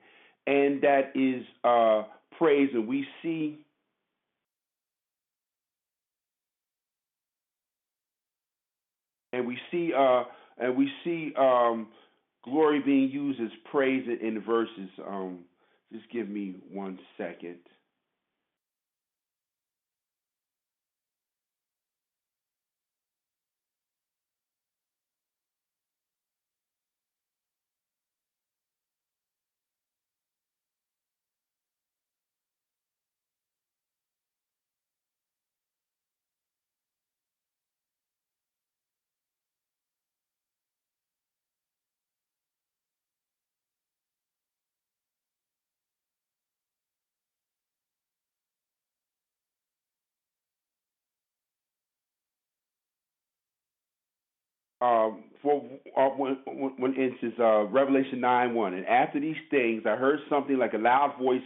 [0.47, 2.05] and that is uh,
[2.39, 2.71] praise.
[2.73, 3.59] And we see
[9.33, 10.23] and we see uh,
[10.59, 11.89] and we see um,
[12.45, 14.89] glory being used as praise in, in verses.
[15.07, 15.41] Um,
[15.93, 17.57] just give me one second.
[54.87, 55.63] Um, for
[55.97, 56.39] uh, when,
[56.79, 58.75] when instance, uh, Revelation 9 1.
[58.75, 61.41] And after these things, I heard something like a loud voice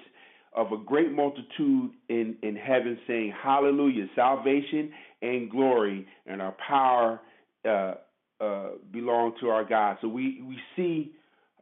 [0.54, 4.90] of a great multitude in, in heaven saying, Hallelujah, salvation
[5.22, 7.20] and glory and our power
[7.66, 7.94] uh,
[8.42, 9.98] uh, belong to our God.
[10.00, 11.12] So we, we see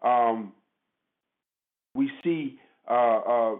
[0.03, 0.53] um,
[1.95, 3.57] we see uh, uh,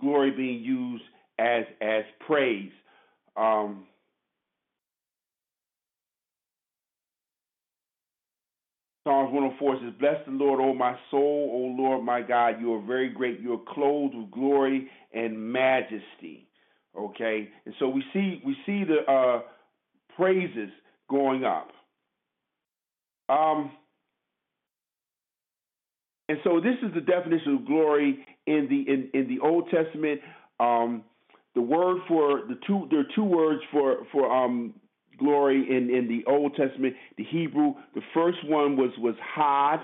[0.00, 1.02] glory being used
[1.38, 2.70] as as praise.
[3.36, 3.86] Um,
[9.10, 12.60] Psalms 104 says, Bless the Lord, O my soul, O Lord my God.
[12.60, 13.40] You are very great.
[13.40, 16.46] You are clothed with glory and majesty.
[16.96, 17.48] Okay?
[17.66, 19.40] And so we see we see the uh,
[20.16, 20.70] praises
[21.10, 21.70] going up.
[23.28, 23.72] Um,
[26.28, 30.20] and so this is the definition of glory in the in, in the Old Testament.
[30.60, 31.02] Um,
[31.56, 34.72] the word for the two there are two words for for um,
[35.20, 37.74] glory in, in the Old Testament, the Hebrew.
[37.94, 39.80] The first one was was Hod,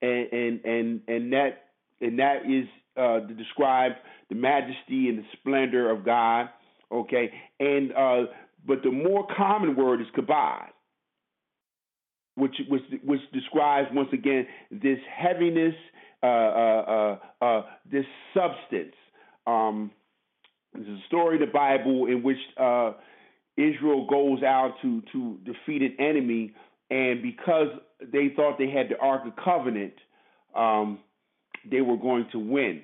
[0.00, 1.64] and and and, and that
[2.00, 3.92] and that is uh, to describe
[4.30, 6.48] the majesty and the splendor of God.
[6.90, 8.22] Okay, and uh,
[8.66, 10.68] but the more common word is kabod,
[12.36, 15.74] which which which describes once again this heaviness,
[16.22, 18.94] uh, uh, uh, uh this substance.
[19.46, 19.90] Um,
[20.72, 22.92] there's a story in the Bible in which uh,
[23.56, 26.54] Israel goes out to to defeat an enemy,
[26.90, 27.68] and because
[28.00, 29.94] they thought they had the Ark of Covenant,
[30.54, 30.98] um,
[31.70, 32.82] they were going to win.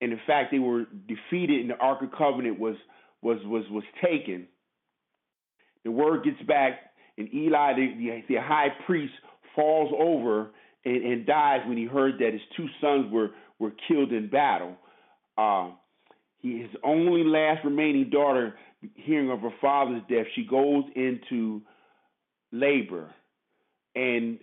[0.00, 2.76] And in fact, they were defeated, and the Ark of Covenant was
[3.22, 4.46] was was was taken.
[5.84, 6.80] The word gets back,
[7.16, 9.14] and Eli, the, the, the high priest,
[9.54, 10.50] falls over
[10.84, 14.76] and, and, dies when he heard that his two sons were were killed in battle.
[15.38, 15.70] Uh,
[16.54, 18.54] his only last remaining daughter,
[18.94, 21.62] hearing of her father's death, she goes into
[22.52, 23.12] labor,
[23.94, 24.38] and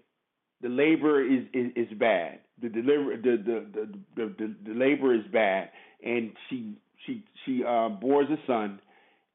[0.61, 2.39] the labor is is, is bad.
[2.61, 5.69] The deliver the the, the the, the labor is bad,
[6.03, 8.79] and she she she uh, bores a son,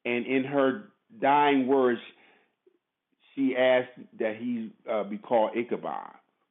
[0.04, 0.84] and in her
[1.20, 2.00] dying words,
[3.34, 6.10] she asked that he uh, be called Ichabod,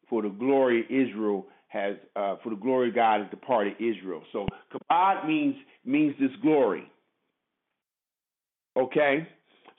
[0.09, 4.21] for the glory of Israel has, uh, for the glory of God has departed Israel.
[4.31, 6.83] So kabod means means this glory.
[8.77, 9.27] Okay,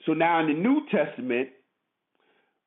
[0.07, 1.51] so now in the New Testament,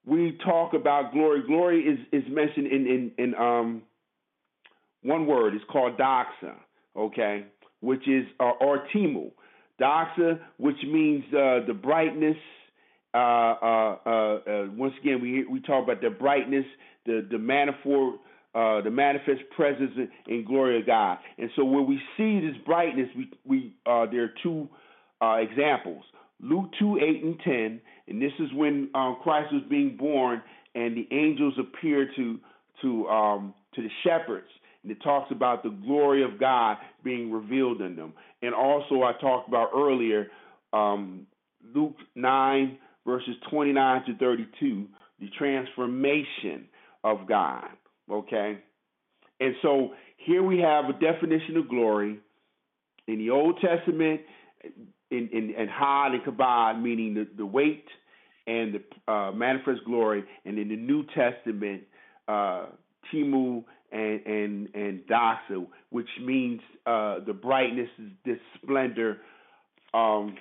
[0.05, 1.43] we talk about glory.
[1.45, 3.81] Glory is is mentioned in in, in um
[5.03, 5.53] one word.
[5.55, 6.55] It's called doxa.
[6.95, 7.45] Okay,
[7.81, 8.87] which is uh, or.
[9.81, 12.37] Doxa, which means uh, the brightness.
[13.13, 16.65] Uh, uh, uh, uh, once again, we we talk about the brightness,
[17.05, 18.19] the the manifold,
[18.53, 19.91] uh, the manifest presence
[20.27, 21.17] and glory of God.
[21.37, 24.67] And so when we see this brightness, we we uh, there are two
[25.21, 26.03] uh, examples.
[26.41, 30.41] Luke two eight and ten, and this is when um, Christ was being born,
[30.75, 32.39] and the angels appeared to
[32.81, 34.47] to um, to the shepherds,
[34.83, 38.13] and it talks about the glory of God being revealed in them.
[38.41, 40.27] And also, I talked about earlier,
[40.73, 41.27] um,
[41.73, 44.87] Luke 9, verses 29 to 32,
[45.19, 46.67] the transformation
[47.03, 47.69] of God.
[48.11, 48.59] Okay?
[49.39, 52.19] And so here we have a definition of glory.
[53.07, 54.21] In the Old Testament,
[55.09, 57.85] in, in, in Hod and Kabod, meaning the, the weight
[58.47, 61.83] and the uh, manifest glory, and in the New Testament,
[62.27, 62.67] uh,
[63.11, 67.89] Timu and and and doxa, which means uh, the brightness,
[68.25, 69.17] the splendor.
[69.93, 70.35] Um,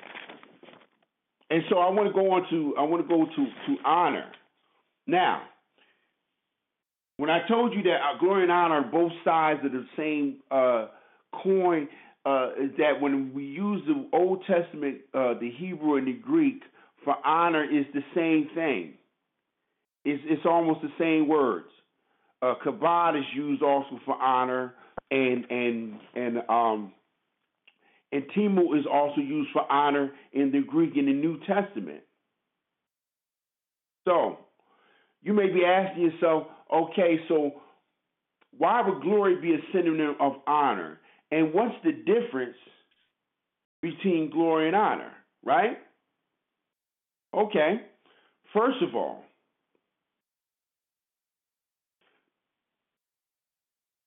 [1.51, 4.31] and so I want to go on to I want to go to to honor.
[5.07, 5.43] Now,
[7.21, 10.87] when I told you that glory and honor are both sides of the same uh,
[11.43, 11.87] coin,
[12.25, 16.63] uh, is that when we use the Old Testament, uh, the Hebrew and the Greek
[17.05, 18.95] for honor is the same thing.
[20.07, 21.69] It's it's almost the same words.
[22.41, 24.73] Uh, kabod is used also for honor,
[25.11, 26.93] and and and um
[28.13, 32.01] and timu is also used for honor in the Greek in the New Testament.
[34.09, 34.39] So
[35.23, 37.53] you may be asking yourself, okay, so
[38.57, 40.99] why would glory be a synonym of honor?
[41.31, 42.57] And what's the difference
[43.83, 45.13] between glory and honor,
[45.45, 45.79] right?
[47.35, 47.81] Okay,
[48.53, 49.25] first of all,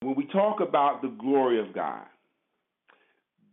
[0.02, 2.04] when we talk about the glory of God,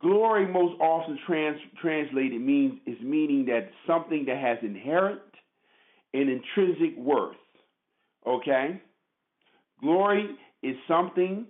[0.01, 5.20] glory most often trans, translated means is meaning that something that has inherent
[6.12, 7.37] and intrinsic worth.
[8.27, 8.81] Okay?
[9.81, 11.47] Glory is something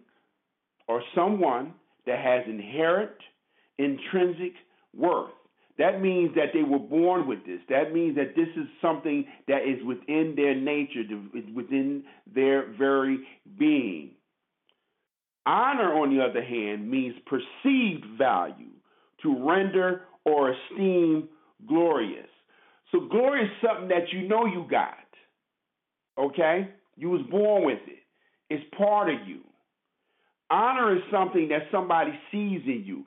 [0.88, 1.74] or someone
[2.06, 3.10] that has inherent
[3.78, 4.52] intrinsic
[4.96, 5.30] worth.
[5.78, 7.60] That means that they were born with this.
[7.70, 11.02] That means that this is something that is within their nature,
[11.54, 13.20] within their very
[13.58, 14.10] being.
[15.46, 18.68] Honor, on the other hand, means perceived value,
[19.22, 21.28] to render or esteem
[21.66, 22.28] glorious.
[22.92, 24.96] So glory is something that you know you got.
[26.18, 26.68] Okay?
[26.96, 27.99] You was born with it.
[28.50, 29.40] It's part of you.
[30.50, 33.04] Honor is something that somebody sees in you.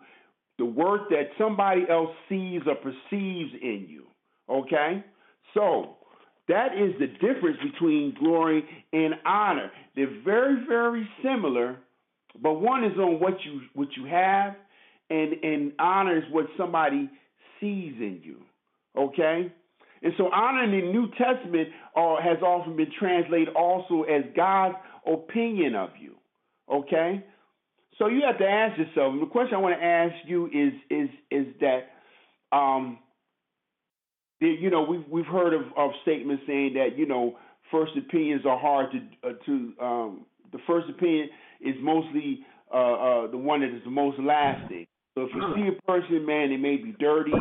[0.58, 4.06] The worth that somebody else sees or perceives in you.
[4.50, 5.04] Okay?
[5.54, 5.98] So,
[6.48, 9.72] that is the difference between glory and honor.
[9.96, 11.78] They're very, very similar,
[12.42, 14.56] but one is on what you what you have,
[15.10, 17.10] and and honor is what somebody
[17.62, 18.42] sees in you.
[18.98, 19.54] Okay,
[20.02, 24.76] and so honor in the New Testament uh, has often been translated also as God's
[25.06, 26.16] opinion of you.
[26.72, 27.24] Okay,
[27.98, 29.14] so you have to ask yourself.
[29.20, 33.00] The question I want to ask you is is is that um,
[34.40, 37.38] you know, we've we've heard of, of statements saying that you know
[37.72, 41.30] first opinions are hard to uh, to um, the first opinion
[41.62, 44.86] is mostly uh, uh, the one that is the most lasting.
[45.16, 47.32] So if you see a person, man, they may be dirty,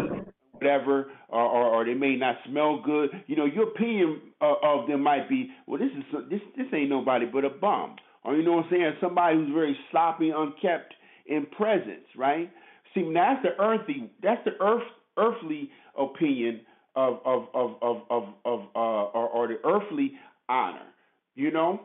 [0.62, 3.10] whatever, or, or, or they may not smell good.
[3.26, 6.90] You know, your opinion uh, of them might be, well, this is this this ain't
[6.90, 10.94] nobody but a bum, or you know what I'm saying, somebody who's very sloppy, unkept
[11.26, 12.50] in presence, right?
[12.94, 14.82] See, that's the earthy, that's the earth
[15.16, 16.60] earthly opinion
[16.94, 20.12] of of of of of, of uh, or, or the earthly
[20.48, 20.86] honor,
[21.34, 21.80] you know.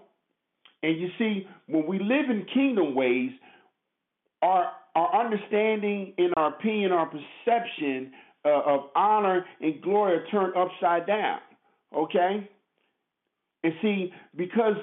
[0.83, 3.31] And you see, when we live in kingdom ways,
[4.41, 8.11] our our understanding and our opinion, our perception
[8.47, 11.39] uh, of honor and glory are turned upside down.
[11.95, 12.49] Okay?
[13.63, 14.77] And see, because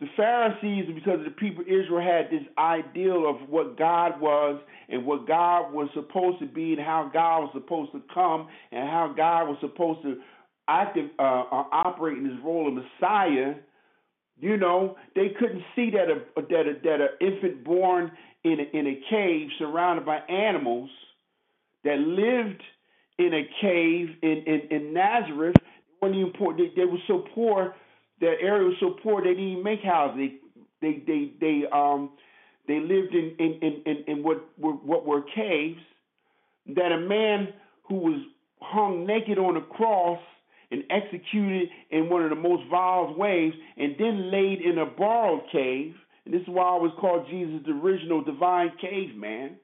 [0.00, 5.06] the Pharisees, because the people of Israel had this ideal of what God was and
[5.06, 9.14] what God was supposed to be and how God was supposed to come and how
[9.16, 10.16] God was supposed to
[10.68, 13.54] active, uh, uh, operate in his role of Messiah,
[14.38, 18.12] you know, they couldn't see that a that a, that an infant born
[18.44, 20.90] in a, in a cave surrounded by animals
[21.84, 22.62] that lived
[23.18, 25.56] in a cave in in, in Nazareth.
[26.38, 27.74] Poor, they, they were so poor.
[28.20, 30.16] That area was so poor they didn't even make houses.
[30.16, 30.38] They
[30.80, 32.12] they they they um
[32.68, 35.80] they lived in in in, in, in what were what were caves.
[36.74, 37.54] That a man
[37.88, 38.20] who was
[38.60, 40.20] hung naked on a cross
[40.70, 45.42] and executed in one of the most vile ways, and then laid in a borrowed
[45.52, 45.94] cave.
[46.24, 49.58] And this is why I was called Jesus the original divine caveman.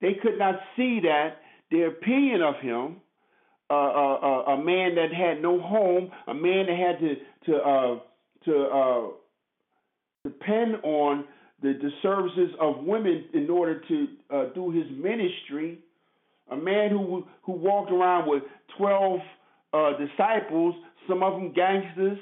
[0.00, 1.36] They could not see that
[1.70, 2.96] their opinion of him,
[3.70, 7.14] uh, uh, uh, a man that had no home, a man that had to
[7.46, 7.98] to uh,
[8.44, 9.08] to uh,
[10.24, 11.24] depend on
[11.62, 15.78] the, the services of women in order to uh, do his ministry,
[16.50, 18.42] a man who who walked around with
[18.76, 19.20] twelve
[20.00, 20.74] disciples,
[21.08, 22.18] some of them gangsters,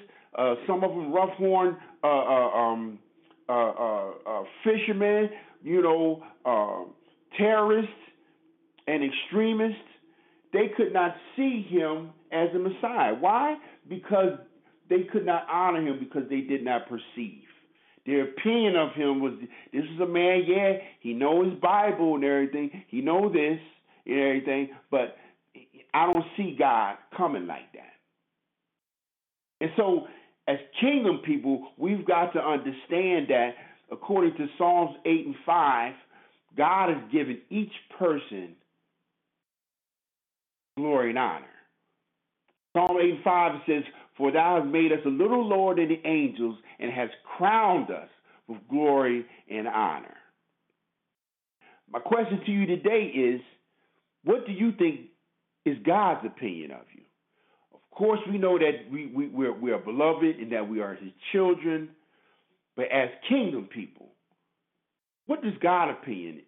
[0.66, 2.98] some of them rough horn um,
[4.62, 5.30] fishermen,
[5.62, 6.92] you know,
[7.38, 7.90] terrorists
[8.88, 9.78] and extremists.
[10.52, 13.14] They could not see him as a Messiah.
[13.14, 13.56] Why?
[13.88, 14.38] Because
[14.88, 17.42] they could not honor him because they did not perceive.
[18.06, 19.34] Their opinion of him was
[19.72, 23.60] this is a man, yeah, he knows his Bible and everything, he know this
[24.06, 25.18] and everything, but
[25.92, 27.92] I don't see God coming like that.
[29.60, 30.06] And so,
[30.46, 33.50] as kingdom people, we've got to understand that
[33.92, 35.92] according to Psalms 8 and 5,
[36.56, 38.54] God has given each person
[40.78, 41.44] glory and honor.
[42.72, 43.82] Psalm 85 says,
[44.16, 48.08] For thou hast made us a little lower than the angels and hast crowned us
[48.46, 50.14] with glory and honor.
[51.90, 53.40] My question to you today is
[54.24, 55.00] what do you think
[55.64, 57.02] is God's opinion of you.
[57.74, 60.94] Of course, we know that we, we, we're, we are beloved and that we are
[60.94, 61.90] his children,
[62.76, 64.08] but as kingdom people,
[65.26, 66.42] what does God opinion?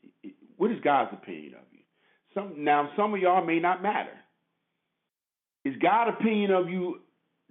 [0.56, 1.69] What is God's opinion of?
[2.34, 4.16] Some now some of y'all may not matter.
[5.64, 7.00] Is God's opinion of you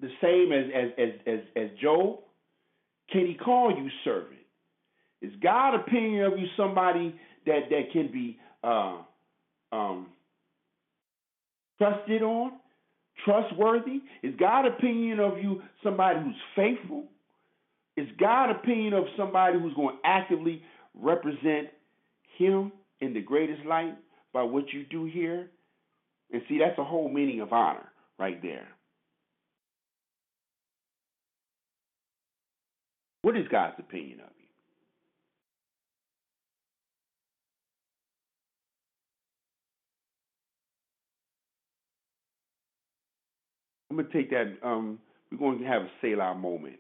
[0.02, 2.20] the same as as as as, as Job?
[3.12, 4.40] Can he call you servant?
[5.22, 7.16] Is God's opinion of you somebody
[7.46, 8.98] that that can be uh,
[9.72, 10.08] um,
[11.78, 12.54] trusted on,
[13.26, 14.02] trustworthy?
[14.24, 17.06] Is God opinion of you somebody who's faithful?
[17.98, 20.64] Is God opinion of somebody who's going to actively
[20.94, 21.68] represent
[22.38, 22.72] him
[23.02, 23.96] in the greatest light
[24.34, 25.50] by what you do here?
[26.32, 28.68] And see, that's the whole meaning of honor right there.
[33.22, 34.46] What is God's opinion of you?
[43.90, 44.58] I'm gonna take that.
[44.64, 45.00] Um,
[45.32, 46.78] we're going to have a Selah moment.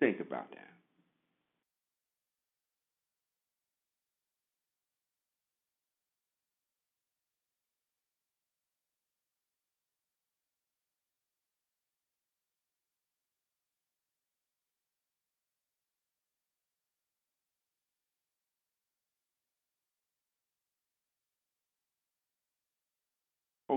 [0.00, 0.67] Think about that.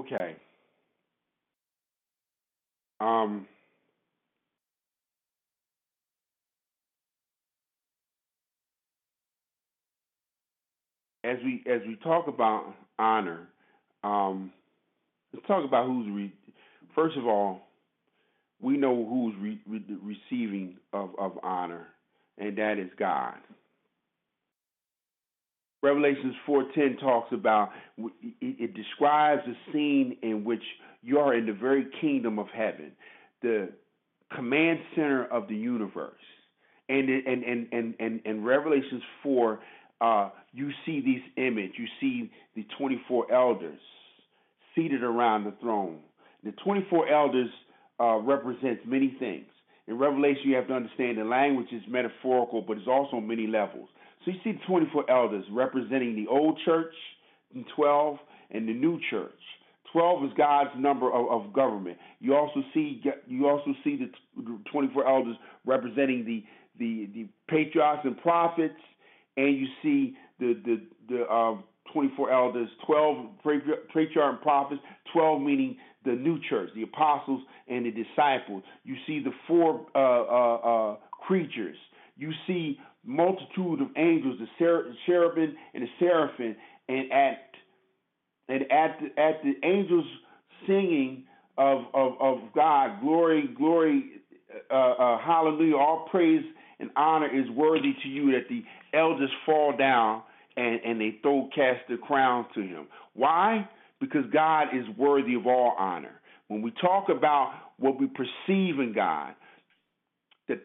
[0.01, 0.35] Okay.
[2.99, 3.47] Um,
[11.23, 13.47] as we as we talk about honor,
[14.03, 14.51] um,
[15.33, 16.33] let's talk about who's re-
[16.95, 17.61] first of all,
[18.59, 21.87] we know who's re- re- receiving of, of honor,
[22.39, 23.35] and that is God.
[25.81, 30.63] Revelations 4:10 talks about it, describes a scene in which
[31.01, 32.91] you are in the very kingdom of heaven,
[33.41, 33.69] the
[34.35, 36.13] command center of the universe.
[36.89, 39.59] And and and and and, and Revelations 4
[40.01, 43.79] uh, you see this image, you see the 24 elders
[44.75, 45.99] seated around the throne.
[46.43, 47.49] The 24 elders
[47.99, 49.45] uh, represents many things.
[49.87, 53.89] In Revelation, you have to understand the language is metaphorical, but it's also many levels.
[54.23, 56.93] So you see the 24 elders representing the old church,
[57.53, 58.17] and 12,
[58.51, 59.31] and the new church.
[59.91, 61.97] 12 is God's number of, of government.
[62.19, 66.43] You also see you also see the 24 elders representing the
[66.79, 68.79] the the patriarchs and prophets,
[69.35, 71.55] and you see the the the uh,
[71.91, 73.25] 24 elders, 12
[73.93, 74.81] patriarchs and prophets,
[75.13, 78.63] 12 meaning the new church, the apostles and the disciples.
[78.83, 81.75] You see the four uh, uh, uh, creatures.
[82.17, 86.55] You see multitude of angels, the cherubim and the seraphim,
[86.87, 87.37] and at
[88.47, 90.05] and at the, at the angels
[90.67, 91.23] singing
[91.57, 94.21] of of, of God, glory, glory,
[94.69, 96.43] uh, uh, hallelujah, all praise
[96.79, 98.31] and honor is worthy to you.
[98.31, 100.23] That the elders fall down
[100.57, 102.87] and and they throw cast the crown to him.
[103.13, 103.67] Why?
[103.99, 106.21] Because God is worthy of all honor.
[106.47, 109.33] When we talk about what we perceive in God,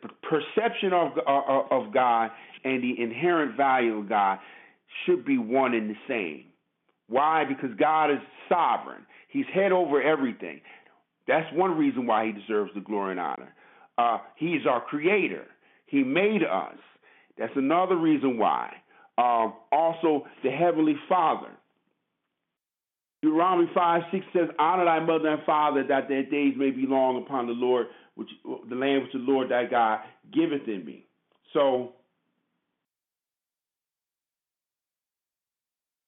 [0.03, 2.30] the perception of uh, of God
[2.64, 4.39] and the inherent value of God
[5.05, 6.47] should be one and the same.
[7.09, 7.45] Why?
[7.45, 8.18] Because God is
[8.49, 9.07] sovereign.
[9.28, 10.61] He's head over everything.
[11.28, 13.55] That's one reason why he deserves the glory and honor.
[13.99, 15.45] Uh, he is our creator.
[15.87, 16.76] He made us.
[17.39, 18.72] That's another reason why.
[19.18, 21.49] Uh, also, the Heavenly Father.
[23.22, 27.22] Deuteronomy 5 6 says, Honor thy mother and father, that their days may be long
[27.24, 27.87] upon the Lord,
[28.17, 30.01] which the land which the Lord thy God
[30.33, 31.07] giveth in me.
[31.53, 31.93] So,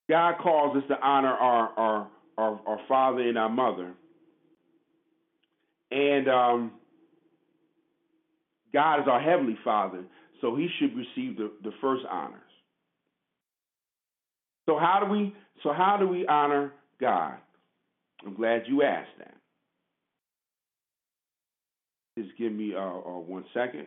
[0.08, 3.92] God calls us to honor our, our, our, our father and our mother.
[5.90, 6.72] And um,
[8.72, 10.04] God is our heavenly father,
[10.40, 12.40] so he should receive the, the first honors.
[14.66, 17.36] So how do we so how do we honor God?
[18.24, 19.37] I'm glad you asked that.
[22.18, 23.86] Just give me uh, uh, one second.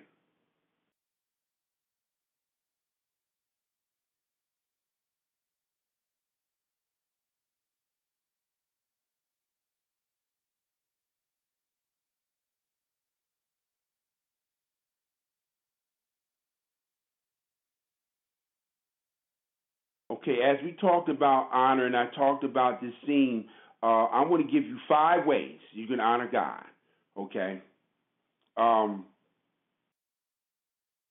[20.10, 23.46] Okay, as we talked about honor, and I talked about this scene,
[23.84, 26.64] uh, I want to give you five ways you can honor God.
[27.18, 27.62] Okay.
[28.58, 29.06] Um,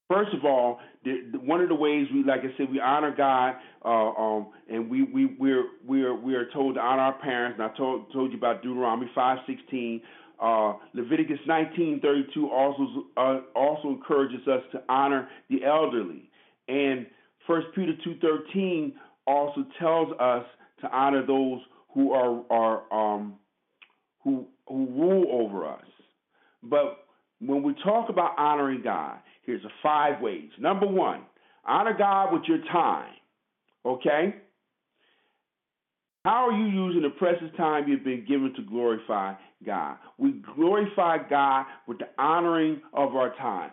[0.09, 3.15] first of all, the, the, one of the ways we, like I said, we honor
[3.17, 7.59] God, uh, um, and we we we're we're we are told to honor our parents.
[7.59, 10.03] And I told told you about Deuteronomy five sixteen.
[10.43, 16.31] Uh, Leviticus nineteen thirty two also uh, also encourages us to honor the elderly,
[16.69, 17.07] and
[17.47, 18.95] First Peter two thirteen
[19.27, 20.45] also tells us
[20.81, 21.61] to honor those
[21.95, 23.35] who are are um,
[24.25, 25.85] who who rule over us.
[26.63, 27.05] But
[27.41, 30.51] when we talk about honoring God, here's a five ways.
[30.59, 31.23] Number one,
[31.67, 33.13] honor God with your time.
[33.85, 34.35] Okay?
[36.25, 39.35] How are you using the precious time you've been given to glorify
[39.65, 39.97] God?
[40.19, 43.71] We glorify God with the honoring of our time.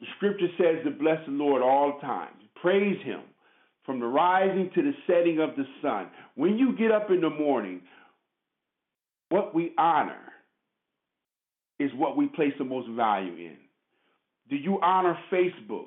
[0.00, 2.36] The scripture says to bless the Lord all times.
[2.60, 3.20] Praise him
[3.86, 6.08] from the rising to the setting of the sun.
[6.34, 7.80] When you get up in the morning,
[9.30, 10.20] what we honor
[11.78, 13.56] is what we place the most value in.
[14.48, 15.86] Do you honor Facebook?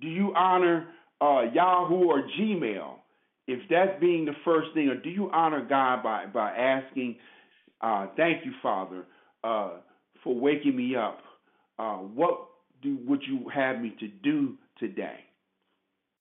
[0.00, 0.88] Do you honor
[1.20, 2.94] uh, Yahoo or Gmail?
[3.46, 7.16] If that's being the first thing, or do you honor God by by asking,
[7.80, 9.04] uh, "Thank you, Father,
[9.42, 9.70] uh,
[10.22, 11.20] for waking me up.
[11.78, 12.46] Uh, what
[12.82, 15.24] do would you have me to do today?"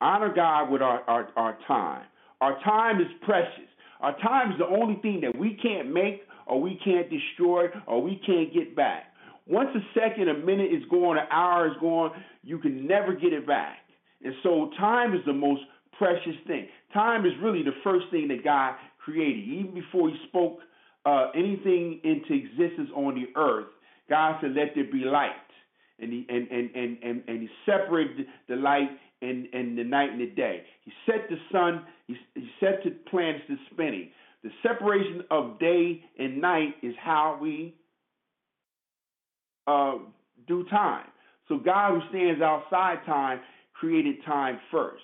[0.02, 2.06] Honor God with our, our, our time.
[2.42, 3.68] Our time is precious.
[4.00, 8.02] Our time is the only thing that we can't make or we can't destroy or
[8.02, 9.14] we can't get back.
[9.48, 12.12] Once a second, a minute is gone, an hour is gone,
[12.44, 13.78] you can never get it back.
[14.24, 15.62] And so time is the most
[15.98, 16.68] precious thing.
[16.94, 19.44] Time is really the first thing that God created.
[19.48, 20.60] Even before he spoke
[21.06, 23.68] uh, anything into existence on the earth,
[24.10, 25.32] God said, let there be light.
[26.00, 28.90] And he, and, and, and, and, and he separated the light
[29.22, 30.64] and, and the night and the day.
[30.86, 34.10] He set the sun, he, he set the planets to spinning.
[34.44, 37.76] The separation of day and night is how we
[39.68, 39.96] uh,
[40.48, 41.06] do time.
[41.48, 43.40] So God who stands outside time
[43.74, 45.04] created time first.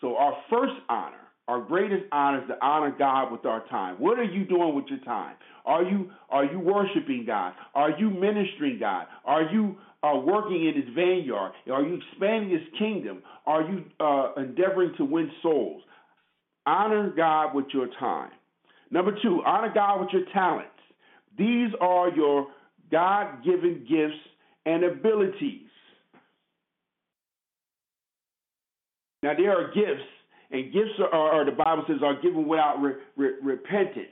[0.00, 3.96] So our first honor our greatest honor is to honor God with our time.
[4.00, 5.36] What are you doing with your time?
[5.64, 7.52] Are you are you worshiping God?
[7.74, 9.06] Are you ministering God?
[9.24, 11.52] Are you uh, working in His vineyard?
[11.72, 13.22] Are you expanding His kingdom?
[13.46, 15.82] Are you uh, endeavoring to win souls?
[16.66, 18.30] Honor God with your time.
[18.90, 20.70] Number two, honor God with your talents.
[21.38, 22.48] These are your
[22.90, 24.20] God given gifts
[24.64, 25.62] and abilities.
[29.22, 30.06] Now, there are gifts,
[30.50, 34.06] and gifts are, are the Bible says, are given without re, re, repentance.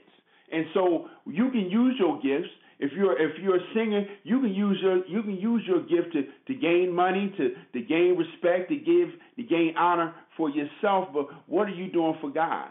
[0.51, 2.51] And so you can use your gifts.
[2.77, 6.13] If you're if you're a singer, you can use your you can use your gift
[6.13, 11.07] to, to gain money, to, to gain respect, to give to gain honor for yourself.
[11.13, 12.67] But what are you doing for God?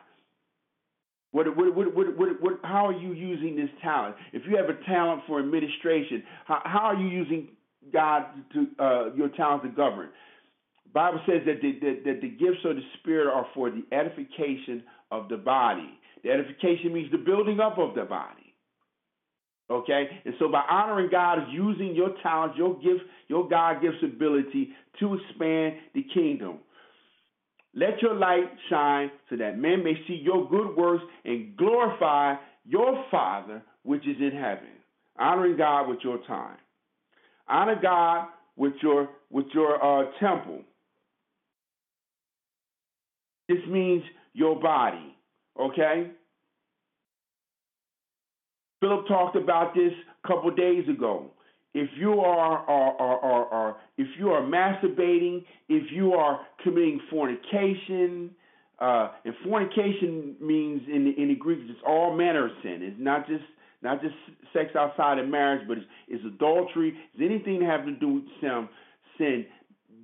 [1.34, 4.14] What, what, what, what, what, what, how are you using this talent?
[4.32, 7.48] If you have a talent for administration, how, how are you using
[7.92, 10.10] God to uh, your talent to govern?
[10.92, 14.84] Bible says that the, that, that the gifts of the Spirit are for the edification
[15.10, 15.98] of the body.
[16.22, 18.54] The edification means the building up of the body.
[19.68, 20.08] Okay?
[20.24, 24.68] And so by honoring God using your talents, your gift, your God gives ability
[25.00, 26.60] to expand the kingdom.
[27.74, 33.04] Let your light shine so that men may see your good works and glorify your
[33.10, 34.68] Father which is in heaven.
[35.18, 36.56] Honoring God with your time.
[37.48, 40.62] Honor God with your with your uh, temple.
[43.48, 44.02] This means
[44.32, 45.16] your body.
[45.60, 46.10] Okay?
[48.80, 49.92] Philip talked about this
[50.24, 51.30] a couple days ago.
[51.74, 58.30] If you are, are, are, are, if you are masturbating, if you are committing fornication,
[58.78, 62.80] uh, and fornication means in the, in the Greek it's all manner of sin.
[62.82, 63.44] It's not just
[63.82, 64.14] not just
[64.54, 66.94] sex outside of marriage, but it's, it's adultery.
[67.12, 68.68] It's anything that has to do with sin.
[69.18, 69.44] Sin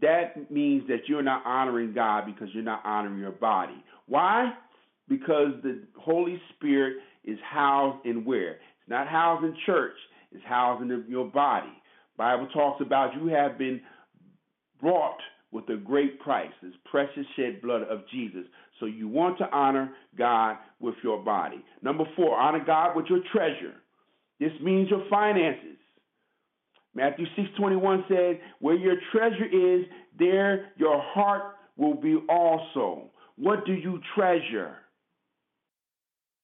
[0.00, 3.82] that means that you're not honoring God because you're not honoring your body.
[4.06, 4.52] Why?
[5.08, 8.52] Because the Holy Spirit is housed in where?
[8.52, 9.96] It's not housed in church.
[10.32, 11.72] It's housed in your body.
[12.16, 13.80] Bible talks about you have been
[14.80, 15.18] bought
[15.52, 18.44] with a great price, this precious shed blood of Jesus.
[18.78, 21.64] So you want to honor God with your body.
[21.82, 23.74] Number four, honor God with your treasure.
[24.38, 25.76] This means your finances.
[26.94, 33.72] Matthew 6:21 said, "Where your treasure is, there your heart will be also." What do
[33.72, 34.76] you treasure?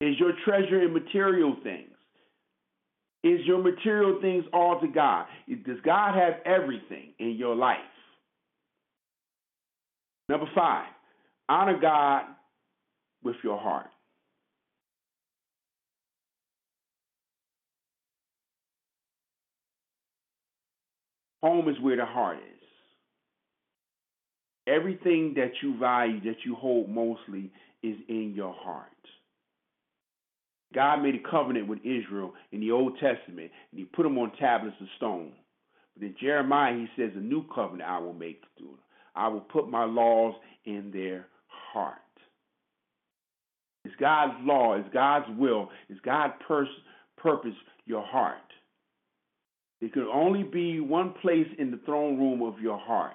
[0.01, 1.96] Is your treasure in material things?
[3.25, 5.27] Is your material things all to God?
[5.49, 7.79] Does God have everything in your life?
[10.29, 10.85] Number 5,
[11.49, 12.23] honor God
[13.23, 13.87] with your heart.
[21.43, 22.43] Home is where the heart is.
[24.67, 27.53] Everything that you value, that you hold mostly,
[27.85, 28.91] is in your heart.
[30.75, 34.33] God made a covenant with Israel in the Old Testament, and He put them on
[34.33, 35.33] tablets of stone.
[35.95, 38.79] But in Jeremiah, He says, A new covenant I will make to them.
[39.15, 41.95] I will put my laws in their heart.
[43.85, 46.69] It's God's law, it's God's will, it's God's pers-
[47.17, 47.55] purpose,
[47.87, 48.37] your heart.
[49.81, 53.13] It can only be one place in the throne room of your heart.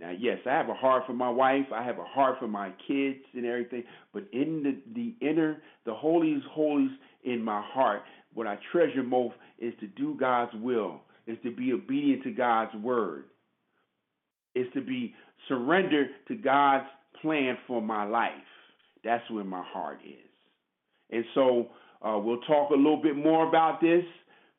[0.00, 1.66] Now, yes, I have a heart for my wife.
[1.74, 3.82] I have a heart for my kids and everything.
[4.12, 6.90] But in the, the inner, the holiest holies
[7.24, 8.02] in my heart,
[8.34, 12.74] what I treasure most is to do God's will, is to be obedient to God's
[12.76, 13.24] word,
[14.54, 15.14] is to be
[15.48, 16.86] surrendered to God's
[17.20, 18.32] plan for my life.
[19.02, 20.30] That's where my heart is.
[21.10, 21.68] And so
[22.02, 24.04] uh, we'll talk a little bit more about this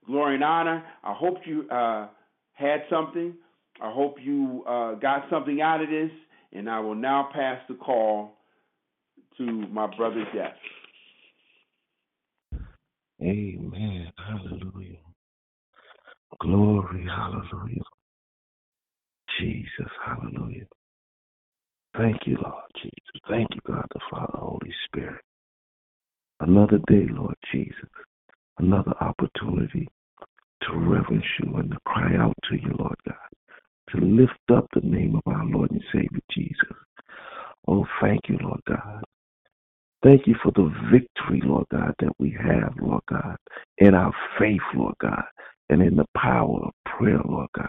[0.06, 0.84] glory and honor.
[1.04, 2.08] I hope you uh,
[2.54, 3.36] had something.
[3.82, 6.12] I hope you uh, got something out of this.
[6.52, 8.32] And I will now pass the call
[9.38, 10.54] to my brother Jeff.
[13.22, 14.12] Amen.
[14.18, 14.98] Hallelujah.
[16.40, 17.06] Glory.
[17.06, 17.82] Hallelujah.
[19.40, 19.92] Jesus.
[20.06, 20.66] Hallelujah.
[21.98, 23.22] Thank you, Lord Jesus.
[23.30, 25.22] Thank you, God the Father, Holy Spirit.
[26.40, 27.90] Another day, Lord Jesus.
[28.58, 29.88] Another opportunity
[30.64, 33.16] to reverence you and to cry out to you, Lord God,
[33.94, 36.78] to lift up the name of our Lord and Savior Jesus.
[37.68, 39.04] Oh, thank you, Lord God.
[40.04, 43.36] Thank you for the victory, Lord God, that we have, Lord God,
[43.80, 45.24] in our faith, Lord God,
[45.70, 47.68] and in the power of prayer, Lord God.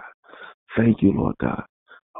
[0.77, 1.65] Thank you, Lord God.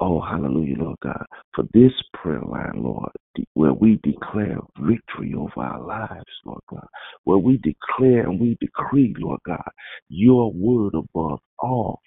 [0.01, 1.25] Oh, hallelujah, Lord God,
[1.55, 3.11] for this prayer line, Lord,
[3.55, 6.87] where we declare victory over our lives, Lord God,
[7.25, 9.71] where we declare and we decree, Lord God,
[10.09, 12.01] your word above all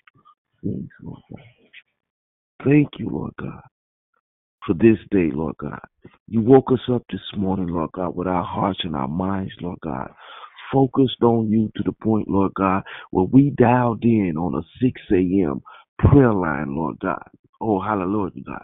[0.63, 1.62] things, Lord God.
[2.65, 3.61] Thank you, Lord God,
[4.65, 5.81] for this day, Lord God.
[6.27, 9.79] You woke us up this morning, Lord God, with our hearts and our minds, Lord
[9.83, 10.09] God,
[10.73, 15.01] focused on you to the point, Lord God, where we dialed in on a 6
[15.11, 15.61] a.m.
[15.99, 17.23] prayer line, Lord God.
[17.61, 18.63] Oh, hallelujah, God.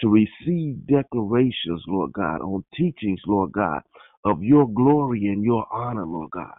[0.00, 3.82] To receive declarations, Lord God, on teachings, Lord God,
[4.24, 6.54] of your glory and your honor, Lord God.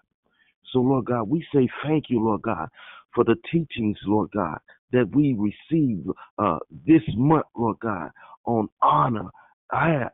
[0.73, 2.69] So, Lord God, we say thank you, Lord God,
[3.15, 4.59] for the teachings, Lord God,
[4.95, 8.11] that we received uh, this month, Lord God,
[8.45, 9.29] on honor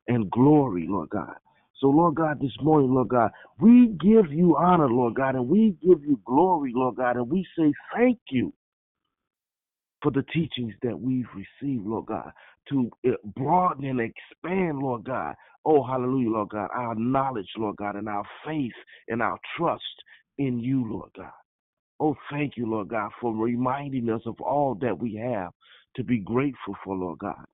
[0.08, 1.36] and glory, Lord God.
[1.80, 5.76] So, Lord God, this morning, Lord God, we give you honor, Lord God, and we
[5.82, 8.54] give you glory, Lord God, and we say thank you
[10.02, 12.32] for the teachings that we've received, Lord God,
[12.70, 15.36] to uh, broaden and expand, Lord God.
[15.66, 18.72] Oh, hallelujah, Lord God, our knowledge, Lord God, and our faith
[19.08, 19.84] and our trust
[20.38, 21.32] in you, Lord God.
[22.02, 25.52] Oh, thank you, Lord God, for reminding us of all that we have
[25.96, 27.46] to be grateful for, Lord God.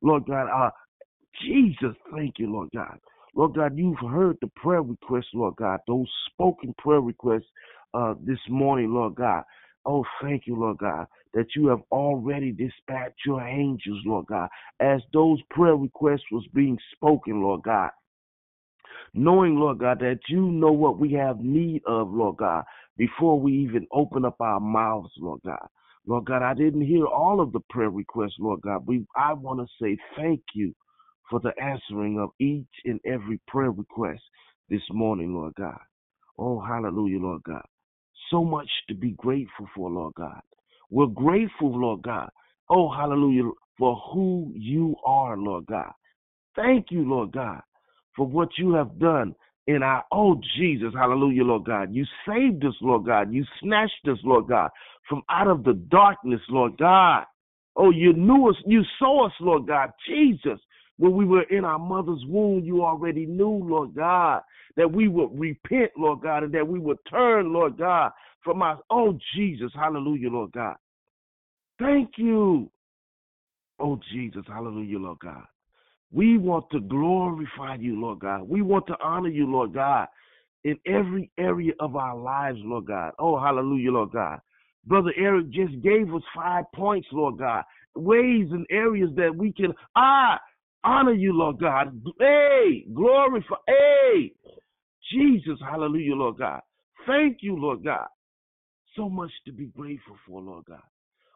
[0.00, 0.70] Lord God, uh,
[1.42, 3.00] Jesus, thank you, Lord God.
[3.34, 7.48] Lord God, you've heard the prayer requests, Lord God, those spoken prayer requests
[7.94, 9.42] uh, this morning, Lord God.
[9.84, 14.48] Oh, thank you, Lord God, that you have already dispatched your angels, Lord God,
[14.78, 17.90] as those prayer requests was being spoken, Lord God
[19.14, 22.64] knowing, Lord God, that you know what we have need of, Lord God,
[22.96, 25.66] before we even open up our mouths, Lord God.
[26.06, 28.86] Lord God, I didn't hear all of the prayer requests, Lord God.
[28.86, 30.74] We, I want to say thank you
[31.28, 34.22] for the answering of each and every prayer request
[34.70, 35.78] this morning, Lord God.
[36.38, 37.64] Oh, hallelujah, Lord God.
[38.30, 40.40] So much to be grateful for, Lord God.
[40.90, 42.30] We're grateful, Lord God.
[42.70, 45.92] Oh, hallelujah, for who you are, Lord God.
[46.54, 47.60] Thank you, Lord God,
[48.16, 49.34] for what you have done
[49.66, 51.92] in our, oh Jesus, hallelujah, Lord God.
[51.92, 53.32] You saved us, Lord God.
[53.32, 54.70] You snatched us, Lord God,
[55.08, 57.24] from out of the darkness, Lord God.
[57.74, 59.90] Oh, you knew us, you saw us, Lord God.
[60.08, 60.58] Jesus,
[60.98, 64.42] when we were in our mother's womb, you already knew, Lord God,
[64.76, 68.12] that we would repent, Lord God, and that we would turn, Lord God,
[68.42, 70.76] from our, oh Jesus, hallelujah, Lord God.
[71.78, 72.70] Thank you.
[73.78, 75.44] Oh Jesus, hallelujah, Lord God.
[76.12, 78.48] We want to glorify you, Lord God.
[78.48, 80.06] We want to honor you, Lord God,
[80.64, 83.12] in every area of our lives, Lord God.
[83.18, 84.40] Oh, hallelujah, Lord God.
[84.86, 87.64] Brother Eric just gave us five points, Lord God,
[87.96, 90.38] ways and areas that we can ah
[90.84, 92.00] honor you, Lord God.
[92.20, 94.32] Hey, glorify, hey,
[95.12, 96.60] Jesus, hallelujah, Lord God.
[97.06, 98.06] Thank you, Lord God.
[98.94, 100.82] So much to be grateful for, Lord God.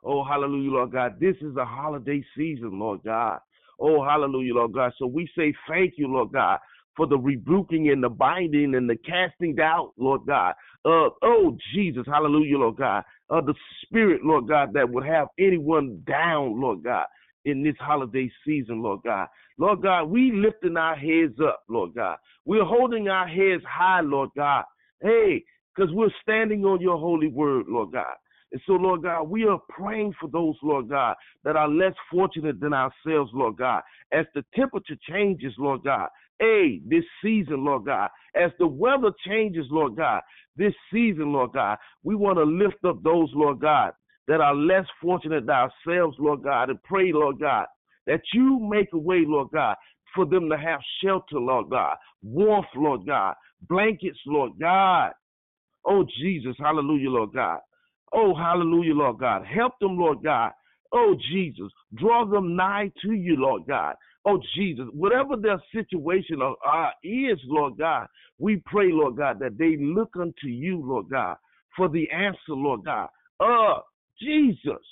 [0.02, 1.20] Oh, hallelujah, Lord God.
[1.20, 3.40] This is a holiday season, Lord God.
[3.80, 4.92] Oh, hallelujah, Lord God.
[4.98, 6.58] So we say thank you, Lord God,
[6.96, 10.54] for the rebuking and the binding and the casting out, Lord God.
[10.84, 13.04] Uh, oh, Jesus, hallelujah, Lord God.
[13.30, 17.06] Uh, the spirit, Lord God, that would have anyone down, Lord God,
[17.44, 19.28] in this holiday season, Lord God.
[19.58, 22.16] Lord God, we lifting our heads up, Lord God.
[22.44, 24.64] We're holding our heads high, Lord God.
[25.02, 28.14] Hey, because we're standing on your holy word, Lord God.
[28.52, 32.58] And so, Lord God, we are praying for those, Lord God, that are less fortunate
[32.60, 33.82] than ourselves, Lord God.
[34.12, 36.08] As the temperature changes, Lord God,
[36.40, 40.22] hey, this season, Lord God, as the weather changes, Lord God,
[40.56, 43.92] this season, Lord God, we want to lift up those, Lord God,
[44.26, 47.66] that are less fortunate than ourselves, Lord God, and pray, Lord God,
[48.06, 49.76] that you make a way, Lord God,
[50.14, 53.34] for them to have shelter, Lord God, warmth, Lord God,
[53.68, 55.12] blankets, Lord God.
[55.84, 57.60] Oh, Jesus, hallelujah, Lord God.
[58.12, 59.44] Oh, hallelujah, Lord God.
[59.46, 60.52] Help them, Lord God.
[60.92, 61.70] Oh, Jesus.
[61.94, 63.94] Draw them nigh to you, Lord God.
[64.24, 64.86] Oh, Jesus.
[64.92, 68.06] Whatever their situation uh, is, Lord God,
[68.38, 71.36] we pray, Lord God, that they look unto you, Lord God,
[71.76, 73.08] for the answer, Lord God.
[73.38, 73.80] Uh,
[74.20, 74.82] Jesus.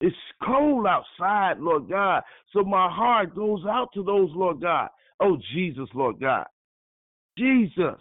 [0.00, 2.22] It's cold outside, Lord God.
[2.52, 4.88] So my heart goes out to those, Lord God.
[5.20, 6.46] Oh, Jesus, Lord God.
[7.38, 8.00] Jesus.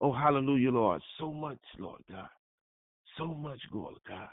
[0.00, 1.02] Oh, hallelujah, Lord.
[1.20, 2.28] So much, Lord God
[3.18, 4.28] so much, Lord God.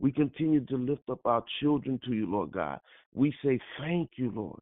[0.00, 2.80] We continue to lift up our children to you, Lord God.
[3.14, 4.58] We say thank you, Lord.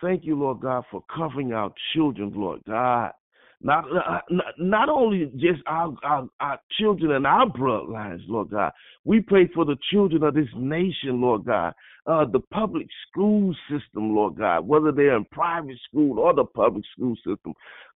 [0.00, 3.12] Thank you, Lord God, for covering our children, Lord God.
[3.60, 8.72] Not, uh, not, not only just our, our, our children and our bloodlines, Lord God.
[9.04, 11.72] We pray for the children of this nation, Lord God.
[12.06, 16.84] Uh, the public school system, Lord God, whether they're in private school or the public
[16.94, 17.54] school system.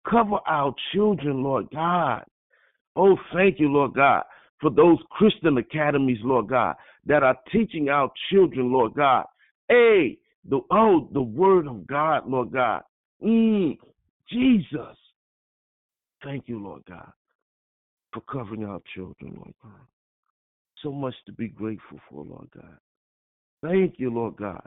[0.08, 2.24] Cover our children, Lord God.
[2.96, 4.24] Oh, thank you, Lord God
[4.64, 9.26] for those Christian academies, Lord God, that are teaching our children, Lord God.
[9.68, 10.16] Hey,
[10.48, 12.80] the oh, the word of God, Lord God.
[13.22, 13.76] Mm,
[14.32, 14.96] Jesus.
[16.24, 17.12] Thank you, Lord God,
[18.14, 19.72] for covering our children, Lord God.
[20.82, 22.78] So much to be grateful for, Lord God.
[23.62, 24.66] Thank you, Lord God,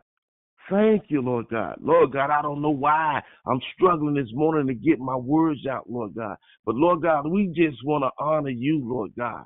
[0.69, 1.77] Thank you, Lord God.
[1.81, 5.89] Lord God, I don't know why I'm struggling this morning to get my words out,
[5.89, 6.35] Lord God.
[6.65, 9.45] But Lord God, we just want to honor you, Lord God.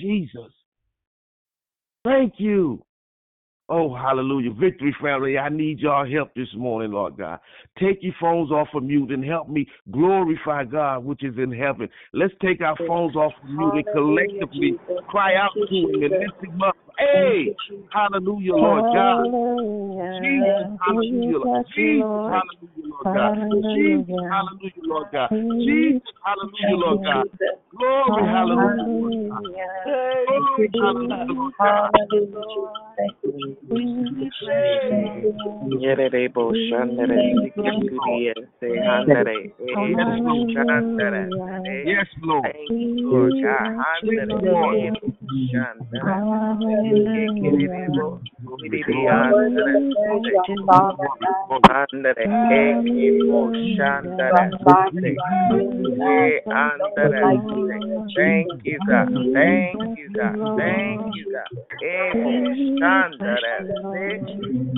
[0.00, 0.52] Jesus.
[2.04, 2.82] Thank you.
[3.68, 4.52] Oh, hallelujah.
[4.52, 7.40] Victory family, I need y'all help this morning, Lord God.
[7.80, 11.88] Take your phones off of mute and help me glorify God which is in heaven.
[12.12, 14.78] Let's take our phones off of mute and collectively
[15.08, 16.76] cry out to him and lift him up.
[16.98, 17.54] Hey,
[17.92, 19.24] hallelujah, Lord God.
[20.20, 21.66] Jesus, hallelujah, Lord.
[21.76, 23.32] Jesus, hallelujah, Lord God.
[23.74, 25.30] Jesus, hallelujah, Lord God.
[25.60, 27.26] Jesus, hallelujah, Lord God.
[27.76, 29.44] Glory, hallelujah, Lord God.
[30.26, 31.90] Glory, hallelujah, Lord God.
[35.82, 37.16] Yerere bo shandere
[37.54, 39.68] sikiriye se handere e
[40.52, 41.22] shandere
[41.84, 42.44] Yes, Lord.
[42.44, 43.68] Thank you, Lord God.
[43.82, 44.90] Handere
[45.50, 46.12] shandere
[46.94, 48.06] sikiriye bo
[48.70, 49.74] sikiriye handere
[51.68, 52.24] handere
[52.60, 52.64] e
[53.28, 53.40] bo
[53.74, 54.42] shandere
[56.16, 57.22] e handere
[58.16, 59.08] Thank you, God.
[59.34, 60.56] Thank you, God.
[60.56, 61.50] Thank you, God.
[61.82, 62.32] E bo
[62.78, 63.52] shandere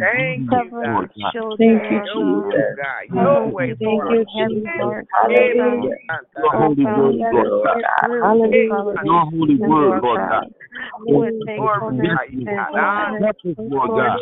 [0.00, 1.10] Thank you, God.
[1.50, 2.76] Oh, thank you, oh, Jesus.
[2.78, 3.02] God.
[3.10, 4.70] Your way, Thank you, Jesus.
[5.12, 5.96] Hallelujah.
[6.38, 8.14] Your holy word, Lord God.
[9.04, 10.46] Your holy word, Lord God.
[11.06, 11.32] Lord,
[13.20, 14.18] Help us, Lord God.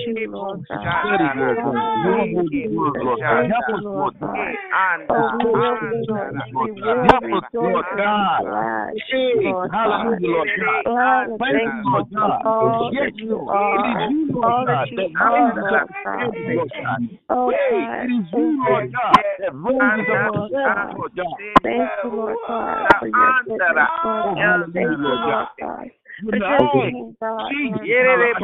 [0.64, 1.92] Study, Lord God.
[2.04, 3.44] Your holy word, Lord God.
[3.50, 4.56] Help us, Lord God.
[7.04, 8.44] Help us, Lord God.
[9.10, 10.48] Hey, hallelujah, Lord
[10.96, 11.28] God.
[11.38, 12.40] Thank you, Lord God.
[12.92, 13.56] Yes, Lord.
[13.74, 15.90] It is you, Lord God, that raises up
[16.46, 17.17] Lord God.
[17.30, 21.38] Oh, hey, it is you, Lord God, that raises up the dead, Lord God.
[21.62, 24.72] Thank you, Lord God, for your goodness, Lord oh, God.
[24.72, 25.48] Thank you, Lord God.
[26.18, 27.50] For just being God,
[28.16, 28.36] Lord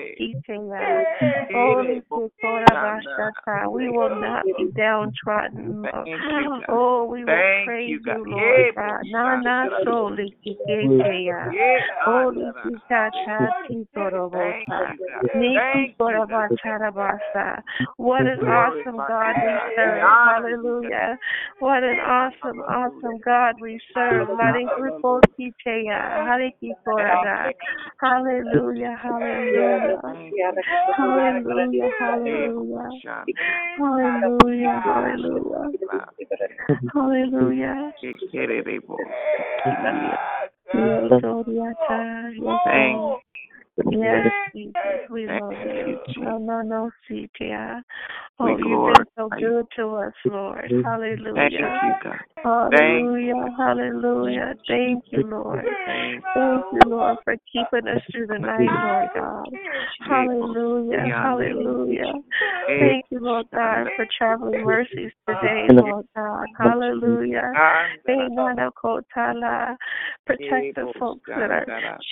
[1.54, 3.70] Holy Bashata.
[3.72, 5.84] We will not be downtrodden.
[6.70, 9.04] Oh, we will praise you, Lord God.
[9.06, 9.68] Nana
[10.44, 11.52] kiketea.
[12.04, 14.94] Holy Kikata Titorobota.
[15.36, 17.62] Niki Korabacharabasa.
[17.96, 20.02] What an awesome God we serve.
[20.26, 21.18] Hallelujah.
[21.60, 24.28] What an awesome, awesome God we serve.
[28.00, 30.00] Hallelujah, hallelujah.
[30.96, 32.90] Hallelujah, hallelujah.
[33.78, 35.70] Hallelujah, hallelujah.
[36.94, 37.92] Hallelujah.
[37.94, 38.04] Yes,
[43.86, 44.74] Yes, Jesus,
[45.10, 45.98] we love you.
[46.26, 47.80] Oh, no, no, no, CTI.
[48.40, 50.70] Oh, you've been so good to us, Lord.
[50.84, 51.98] Hallelujah.
[52.44, 54.54] Hallelujah, hallelujah.
[54.68, 55.64] Thank you, Lord.
[56.34, 59.48] Thank you, Lord, for keeping us through the night, Lord God.
[60.08, 62.12] Hallelujah, hallelujah.
[62.68, 66.46] Thank you, Lord God, for traveling mercies today, Lord God.
[66.58, 67.52] Hallelujah.
[70.26, 71.66] Protect the folks that are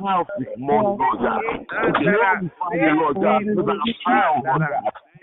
[0.00, 1.42] mouth this morning, Lord God.
[1.82, 3.42] To glorify you, Lord God,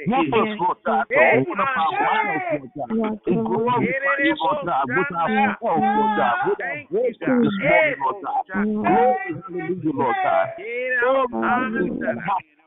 [0.08, 1.06] with our mouth, Lord God.
[1.06, 2.90] Help us, Lord God, to open up our mouths, Lord God,
[3.28, 8.00] and glorify you, Lord God, with our mouth, Lord God, with our voices this morning,
[8.02, 8.66] Lord God.
[8.82, 10.48] Glory, hallelujah, Lord God.
[11.02, 12.16] Glory, hallelujah.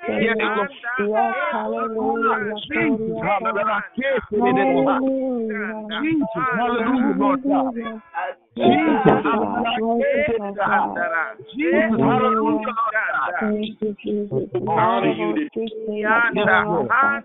[0.08, 1.34] Yes, Lord.
[1.52, 2.54] hallelujah.
[2.60, 3.20] Jesus,
[6.58, 7.62] hallelujah.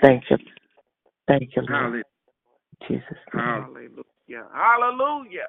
[0.00, 0.36] Thank you.
[1.26, 1.68] Thank you, Lord.
[1.68, 2.04] Hallelujah.
[2.88, 3.18] Jesus.
[3.32, 4.46] Hallelujah.
[4.54, 5.48] Hallelujah.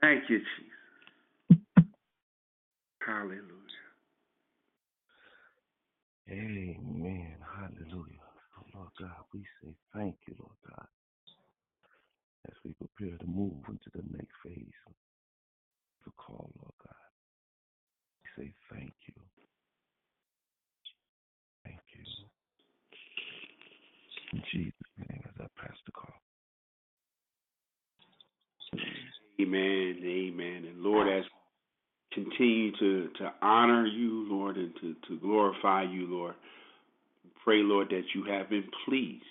[0.00, 1.58] Thank you, Jesus.
[3.04, 3.42] Hallelujah.
[6.30, 7.36] Amen.
[7.56, 8.24] Hallelujah.
[8.58, 10.86] Oh, Lord God, we say thank you, Lord God,
[12.48, 14.94] as we prepare to move into the next phase of
[16.04, 17.07] the call, Lord God.
[18.38, 19.14] Say thank you.
[21.64, 22.04] Thank you.
[24.32, 24.72] In Jesus'
[25.08, 26.14] name, as I pass the call.
[29.40, 29.96] Amen.
[30.04, 30.66] Amen.
[30.70, 31.24] And Lord, as
[32.14, 36.34] we continue to, to honor you, Lord, and to, to glorify you, Lord,
[37.42, 39.24] pray, Lord, that you have been pleased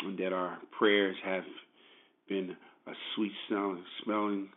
[0.00, 1.44] and that our prayers have
[2.28, 4.48] been a sweet smelling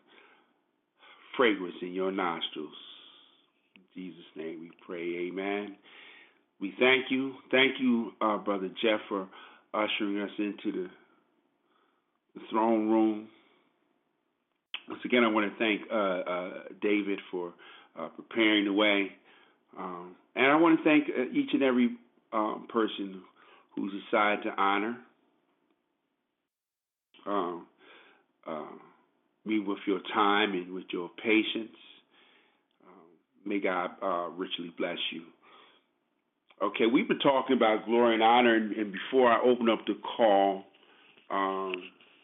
[1.35, 2.92] fragrance in your nostrils.
[3.95, 5.27] Jesus' name we pray.
[5.27, 5.75] Amen.
[6.59, 7.33] We thank you.
[7.51, 9.27] Thank you, uh, Brother Jeff, for
[9.73, 10.87] ushering us into the,
[12.35, 13.27] the throne room.
[14.89, 17.53] Once again, I want to thank uh, uh, David for
[17.99, 19.11] uh, preparing the way.
[19.77, 21.91] Um, and I want to thank uh, each and every
[22.31, 23.21] um, person
[23.75, 24.97] who's decided to honor
[27.25, 27.67] um,
[28.47, 28.65] uh,
[29.45, 31.75] me with your time and with your patience.
[33.45, 35.23] May God uh, richly bless you.
[36.61, 39.95] Okay, we've been talking about glory and honor, and, and before I open up the
[40.15, 40.63] call,
[41.29, 41.73] um,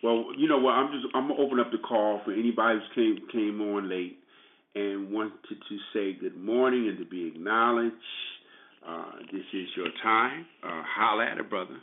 [0.02, 0.72] well, you know what?
[0.72, 4.18] I'm just I'm gonna open up the call for anybody who came came on late
[4.76, 7.96] and wanted to say good morning and to be acknowledged.
[8.88, 10.46] Uh, this is your time.
[10.64, 11.78] Uh, holla at it, brother.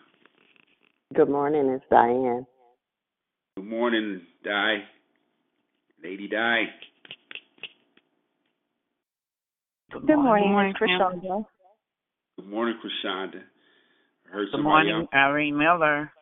[1.14, 2.46] Good morning, it's Diane.
[3.56, 4.78] Good morning, Di.
[6.02, 6.64] Lady Di.
[9.92, 11.44] Good morning, Krishanda.
[12.36, 13.42] Good morning, Krishanda.
[14.26, 15.08] I heard Good morning, else.
[15.14, 16.12] Irene Miller.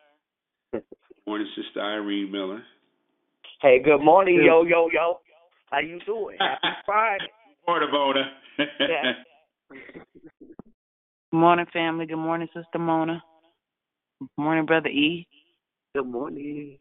[0.71, 0.83] Good
[1.25, 2.63] morning, Sister Irene Miller.
[3.61, 5.19] Hey, good morning, yo, yo, yo.
[5.71, 6.37] How you doing?
[6.39, 7.25] Happy Friday.
[7.67, 8.31] Morning, Bona.
[8.79, 9.13] Yeah.
[11.31, 12.05] Good morning, family.
[12.05, 13.21] Good morning, Sister Mona.
[14.19, 15.27] Good morning, Brother E.
[15.95, 16.77] Good morning.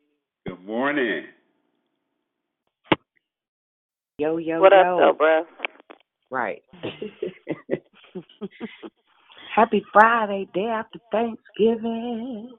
[0.46, 1.24] Good morning.
[4.18, 4.78] Yo, yo, what yo.
[4.78, 5.44] up, though, bro?
[6.30, 6.62] Right.
[9.54, 12.50] Happy Friday, day after Thanksgiving.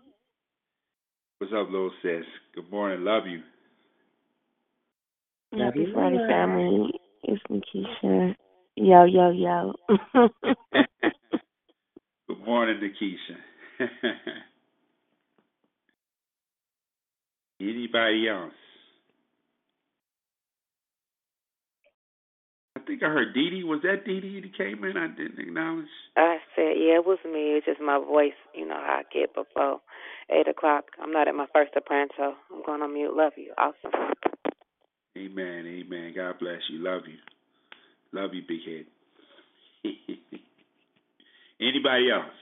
[1.39, 2.23] What's up, little sis?
[2.55, 3.03] Good morning.
[3.03, 3.41] Love you.
[5.57, 6.29] Happy you, Friday, Lord.
[6.29, 6.91] family.
[7.23, 8.35] It's Nikisha.
[8.75, 9.73] Yo, yo, yo.
[12.27, 13.37] Good morning, Nikisha.
[17.61, 18.53] Anybody else?
[22.74, 23.63] I think I heard Dee Dee.
[23.63, 24.97] Was that Dee Dee that came in?
[24.97, 25.87] I didn't acknowledge.
[26.17, 27.57] I said, yeah, it was me.
[27.57, 28.37] It's just my voice.
[28.53, 29.81] You know how I get before
[30.29, 30.85] 8 o'clock.
[31.01, 33.15] I'm not at my first so I'm going on mute.
[33.15, 33.53] Love you.
[33.57, 33.91] Awesome.
[35.17, 35.65] Amen.
[35.67, 36.13] Amen.
[36.15, 36.79] God bless you.
[36.83, 37.17] Love you.
[38.13, 38.85] Love you, big head.
[41.61, 42.33] Anybody else?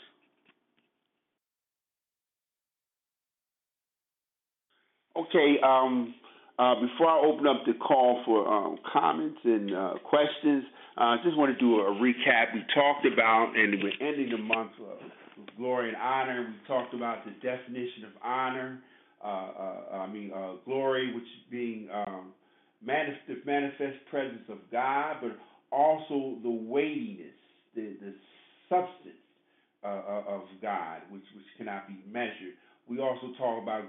[5.15, 5.55] Okay.
[5.63, 6.15] Um,
[6.59, 10.63] uh, before I open up the call for um, comments and uh, questions,
[10.97, 12.53] I uh, just want to do a recap.
[12.53, 14.93] We talked about, and we're ending the month uh,
[15.37, 16.47] with glory and honor.
[16.47, 18.79] We talked about the definition of honor.
[19.23, 22.33] Uh, uh, I mean, uh, glory, which being um,
[22.85, 25.37] manifest, manifest presence of God, but
[25.71, 27.33] also the weightiness,
[27.73, 28.13] the, the
[28.69, 29.15] substance
[29.83, 32.53] uh, of God, which which cannot be measured.
[32.87, 33.85] We also talk about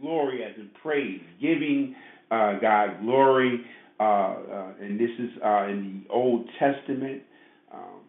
[0.00, 1.94] glory as in praise, giving
[2.30, 3.64] uh, God glory,
[3.98, 7.22] uh, uh, and this is uh, in the Old Testament.
[7.72, 8.00] Um,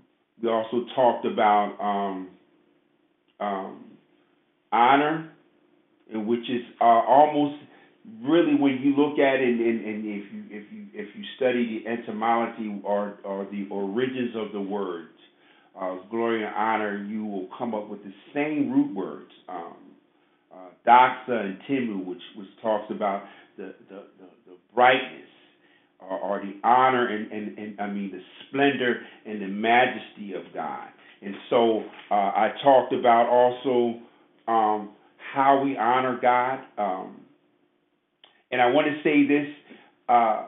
[0.41, 2.29] we also talked about um,
[3.39, 3.85] um,
[4.71, 5.31] honor,
[6.11, 7.55] and which is uh, almost
[8.23, 11.83] really when you look at it, and, and if you if you if you study
[11.83, 15.09] the etymology or or the origins of the words,
[15.79, 19.31] uh, glory and honor, you will come up with the same root words.
[20.87, 23.23] Doxa and timu, which which talks about
[23.57, 25.27] the the, the, the brightness
[25.99, 30.43] or, or, the honor and, and, and I mean the splendor and the majesty of
[30.53, 30.87] God.
[31.21, 33.99] And so uh, I talked about also
[34.47, 34.91] um,
[35.33, 36.59] how we honor God.
[36.77, 37.21] Um,
[38.51, 39.47] and I want to say this.
[40.07, 40.45] Uh,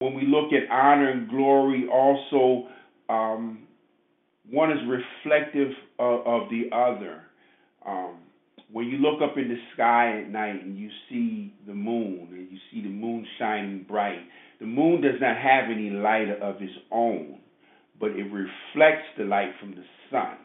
[0.00, 2.66] when we look at honor and glory, also
[3.10, 3.66] um,
[4.50, 7.22] one is reflective of, of the other.
[7.86, 8.16] Um,
[8.72, 12.48] when you look up in the sky at night and you see the moon and
[12.50, 14.20] you see the moon shining bright,
[14.60, 17.40] the moon does not have any light of its own,
[17.98, 20.36] but it reflects the light from the sun.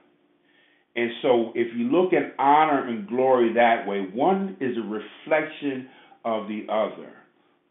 [0.95, 5.89] And so, if you look at honor and glory that way, one is a reflection
[6.23, 7.11] of the other.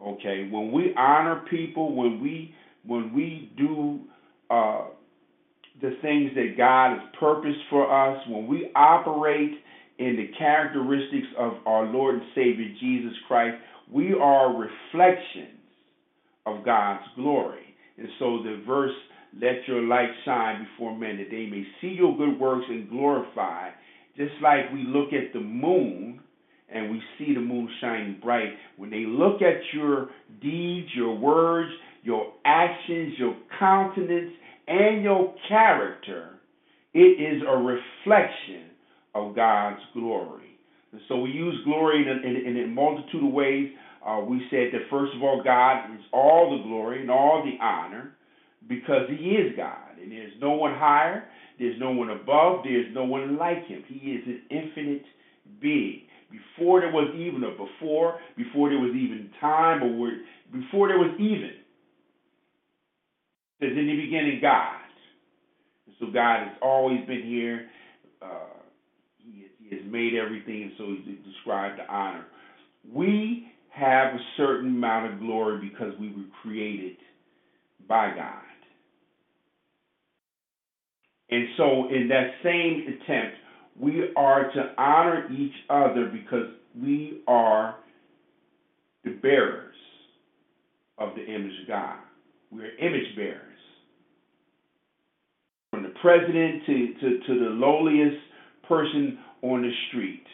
[0.00, 2.54] Okay, when we honor people, when we
[2.86, 4.00] when we do
[4.50, 4.88] uh,
[5.80, 9.52] the things that God has purposed for us, when we operate
[9.98, 13.56] in the characteristics of our Lord and Savior Jesus Christ,
[13.92, 15.60] we are reflections
[16.46, 17.74] of God's glory.
[17.98, 18.92] And so the verse,
[19.40, 23.70] let your light shine before men that they may see your good works and glorify,
[24.16, 26.20] just like we look at the moon
[26.72, 30.08] and we see the moon shining bright, when they look at your
[30.40, 31.70] deeds, your words,
[32.02, 34.30] your actions, your countenance,
[34.66, 36.30] and your character,
[36.92, 38.70] it is a reflection
[39.14, 40.58] of God's glory.
[40.92, 43.70] And so we use glory in a, in, in a multitude of ways.
[44.06, 47.62] Uh, we said that first of all, God is all the glory and all the
[47.62, 48.14] honor
[48.68, 51.24] because He is God, and there's no one higher,
[51.58, 53.82] there's no one above, there's no one like Him.
[53.86, 55.04] He is an infinite
[55.60, 56.02] being.
[56.30, 60.10] Before there was even a before, before there was even time, or
[60.52, 61.52] before there was even,
[63.64, 64.76] says in the beginning, God.
[65.86, 67.66] And so God has always been here.
[68.22, 68.60] Uh,
[69.18, 72.26] he, he, has made everything, and so He's described the honor.
[72.92, 76.96] We have a certain amount of glory because we were created
[77.88, 78.40] by God.
[81.30, 83.36] And so, in that same attempt,
[83.80, 86.46] we are to honor each other because
[86.80, 87.76] we are
[89.04, 89.74] the bearers
[90.98, 91.96] of the image of God.
[92.50, 93.53] We're image bearers.
[96.04, 98.20] President to, to, to the lowliest
[98.68, 100.24] person on the street,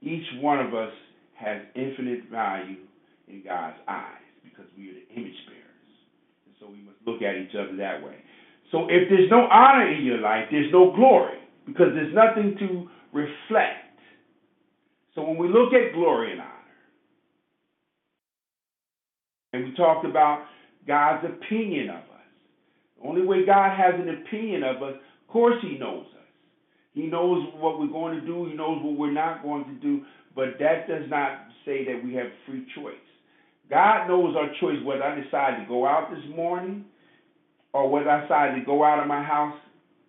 [0.00, 0.90] each one of us
[1.38, 2.82] has infinite value
[3.28, 5.94] in God's eyes because we are the image bearers.
[6.46, 8.16] And so we must look at each other that way.
[8.72, 12.88] So if there's no honor in your life, there's no glory because there's nothing to
[13.12, 13.94] reflect.
[15.14, 16.50] So when we look at glory and honor,
[19.52, 20.46] and we talked about
[20.84, 22.26] God's opinion of us,
[23.00, 24.94] the only way God has an opinion of us,
[25.32, 26.28] of course, He knows us.
[26.92, 30.02] He knows what we're going to do, He knows what we're not going to do,
[30.36, 32.92] but that does not say that we have free choice.
[33.70, 36.84] God knows our choice whether I decide to go out this morning
[37.72, 39.56] or whether I decide to go out of my house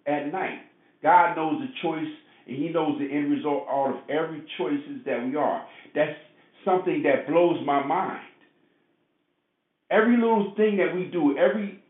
[0.06, 0.60] at night.
[1.02, 2.12] God knows the choice
[2.46, 5.66] and He knows the end result out of every choices that we are.
[5.96, 6.20] That's
[6.66, 8.28] something that blows my mind.
[9.90, 11.82] Every little thing that we do, every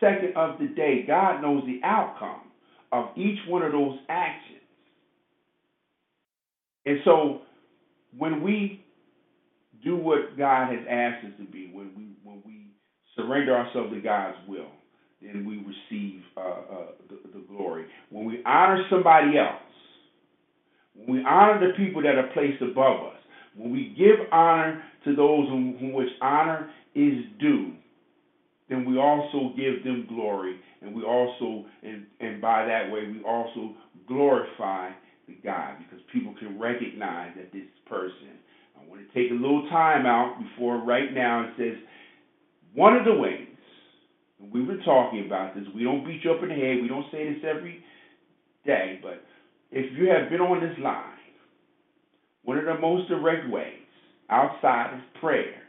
[0.00, 2.49] second of the day, God knows the outcome
[2.92, 4.60] of each one of those actions.
[6.86, 7.40] And so
[8.16, 8.84] when we
[9.84, 12.66] do what God has asked us to be, when we when we
[13.16, 14.68] surrender ourselves to God's will,
[15.22, 17.86] then we receive uh, uh, the, the glory.
[18.10, 19.60] When we honor somebody else,
[20.94, 23.20] when we honor the people that are placed above us,
[23.56, 27.72] when we give honor to those whom, whom which honor is due,
[28.70, 33.22] then we also give them glory, and we also, and, and by that way, we
[33.26, 33.74] also
[34.06, 34.90] glorify
[35.26, 38.38] the God because people can recognize that this person.
[38.76, 41.74] I want to take a little time out before right now and says
[42.72, 43.48] one of the ways,
[44.52, 47.10] we've been talking about this, we don't beat you up in the head, we don't
[47.10, 47.82] say this every
[48.64, 49.20] day, but
[49.72, 51.04] if you have been on this line,
[52.44, 53.74] one of the most direct ways
[54.30, 55.60] outside of prayer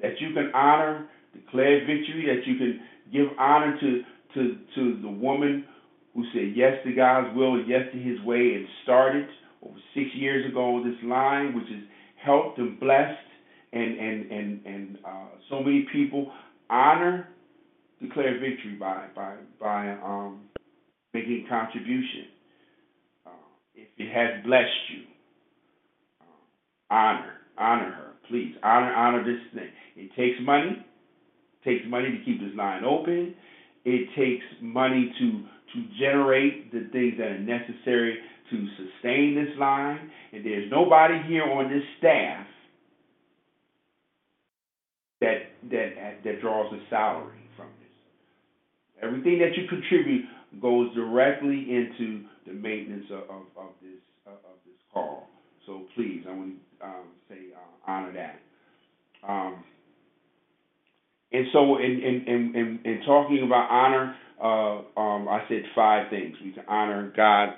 [0.00, 2.80] that you can honor, declare victory, that you can
[3.12, 4.02] give honor to
[4.34, 5.64] to to the woman
[6.14, 9.26] who said yes to God's will and yes to His way and started
[9.64, 11.82] over six years ago this line, which has
[12.24, 13.18] helped and blessed
[13.72, 16.30] and and and and uh, so many people
[16.70, 17.28] honor,
[18.00, 20.40] declare victory by by by um,
[21.14, 22.26] making contribution.
[23.26, 23.30] Uh,
[23.74, 25.04] if it has blessed you,
[26.20, 29.70] uh, honor honor her, please honor honor this thing.
[29.96, 30.84] It takes money.
[31.64, 33.34] Takes money to keep this line open.
[33.84, 35.44] It takes money to
[35.74, 38.18] to generate the things that are necessary
[38.50, 40.10] to sustain this line.
[40.32, 42.46] And there's nobody here on this staff
[45.20, 45.38] that
[45.70, 49.02] that that draws a salary from this.
[49.02, 50.24] Everything that you contribute
[50.60, 55.28] goes directly into the maintenance of, of, of this of this call.
[55.66, 58.40] So please, I want to um, say uh, honor that.
[59.26, 59.64] Um,
[61.32, 66.36] and so, in, in, in, in, talking about honor, uh, um, I said five things.
[66.44, 67.54] We can honor God,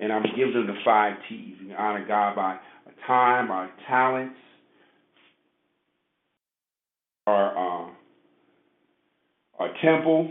[0.00, 1.56] and I'm giving them the five T's.
[1.60, 2.60] We can honor God by our
[3.06, 4.36] time, our talents,
[7.26, 7.90] our uh,
[9.58, 10.30] our temple,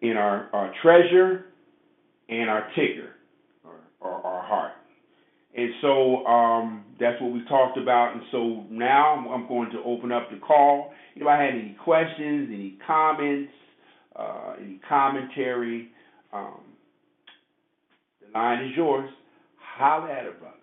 [0.00, 1.46] in our, our treasure,
[2.28, 3.10] and our ticker,
[4.00, 4.72] or our heart.
[5.56, 8.12] And so um, that's what we talked about.
[8.14, 10.92] And so now I'm going to open up the call.
[11.16, 13.52] Anybody have any questions, any comments,
[14.16, 15.88] uh, any commentary?
[16.32, 16.60] Um,
[18.20, 19.10] the line is yours.
[19.76, 20.61] Holler at it, brother.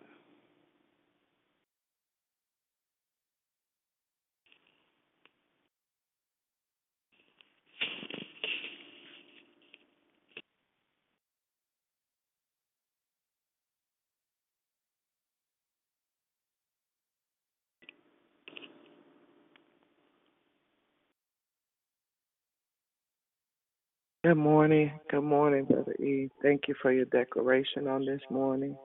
[24.25, 24.91] Good morning.
[25.09, 26.29] Good morning, Brother E.
[26.41, 28.75] Thank you for your declaration on this morning.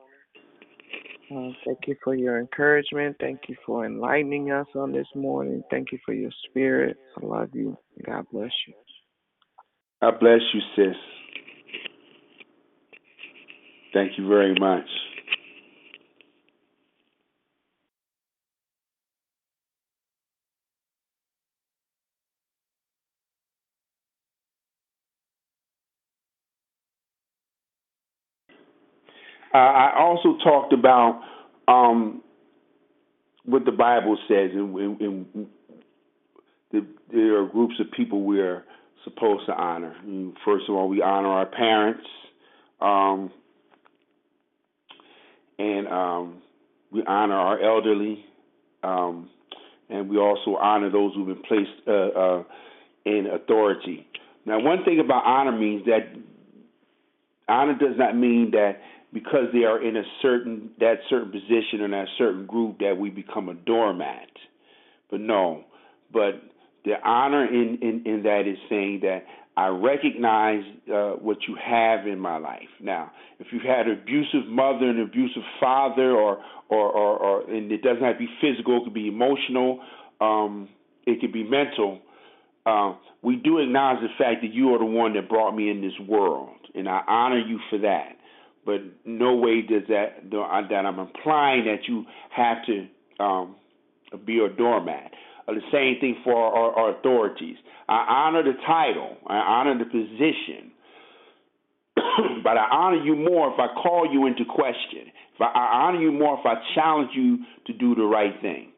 [1.28, 3.16] Uh, thank you for your encouragement.
[3.18, 5.64] Thank you for enlightening us on this morning.
[5.72, 6.96] Thank you for your spirit.
[7.20, 7.76] I love you.
[8.06, 8.74] God bless you.
[10.00, 10.96] God bless you, sis.
[13.92, 14.86] Thank you very much.
[29.54, 31.20] Uh, I also talked about
[31.68, 32.22] um,
[33.44, 35.46] what the Bible says, and, and,
[36.72, 38.64] the, there are groups of people we are
[39.04, 39.94] supposed to honor.
[40.44, 42.04] First of all, we honor our parents,
[42.80, 43.30] um,
[45.56, 46.42] and um,
[46.90, 48.24] we honor our elderly,
[48.82, 49.30] um,
[49.88, 52.42] and we also honor those who've been placed uh, uh,
[53.04, 54.04] in authority.
[54.46, 56.12] Now, one thing about honor means that
[57.48, 58.80] honor does not mean that
[59.14, 63.08] because they are in a certain that certain position in that certain group that we
[63.08, 64.28] become a doormat.
[65.10, 65.64] But no,
[66.12, 66.42] but
[66.84, 69.24] the honor in in, in that is saying that
[69.56, 72.68] I recognize uh, what you have in my life.
[72.80, 77.70] Now, if you've had an abusive mother, an abusive father, or or or, or and
[77.70, 79.80] it doesn't have to be physical, it could be emotional,
[80.20, 80.68] um,
[81.06, 82.00] it could be mental.
[82.66, 85.80] Uh, we do acknowledge the fact that you are the one that brought me in
[85.82, 88.16] this world, and I honor you for that
[88.64, 92.86] but no way does that that I'm implying that you have to
[93.22, 93.56] um,
[94.26, 95.12] be a doormat.
[95.46, 97.56] Uh, the same thing for our, our authorities.
[97.88, 100.72] I honor the title, I honor the position,
[102.42, 105.12] but I honor you more if I call you into question.
[105.34, 108.70] If I, I honor you more if I challenge you to do the right thing.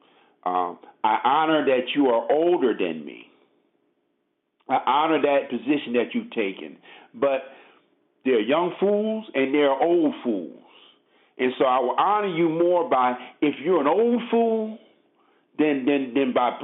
[0.44, 3.26] Um, I honor that you are older than me.
[4.68, 6.78] I honor that position that you've taken.
[7.14, 7.42] But
[8.26, 10.60] there are young fools and there are old fools.
[11.38, 14.78] And so I will honor you more by if you're an old fool
[15.58, 16.58] then than than by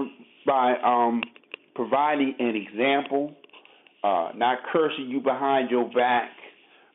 [0.44, 1.22] by um
[1.74, 3.34] providing an example,
[4.04, 6.30] uh, not cursing you behind your back,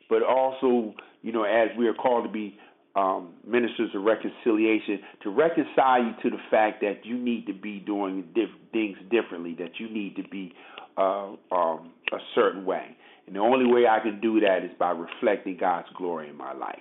[0.08, 2.56] but also, you know, as we are called to be
[2.94, 7.80] um, ministers of reconciliation, to reconcile you to the fact that you need to be
[7.80, 10.52] doing diff- things differently, that you need to be
[10.96, 12.96] uh, um, a certain way.
[13.28, 16.54] And the only way I can do that is by reflecting God's glory in my
[16.54, 16.78] life.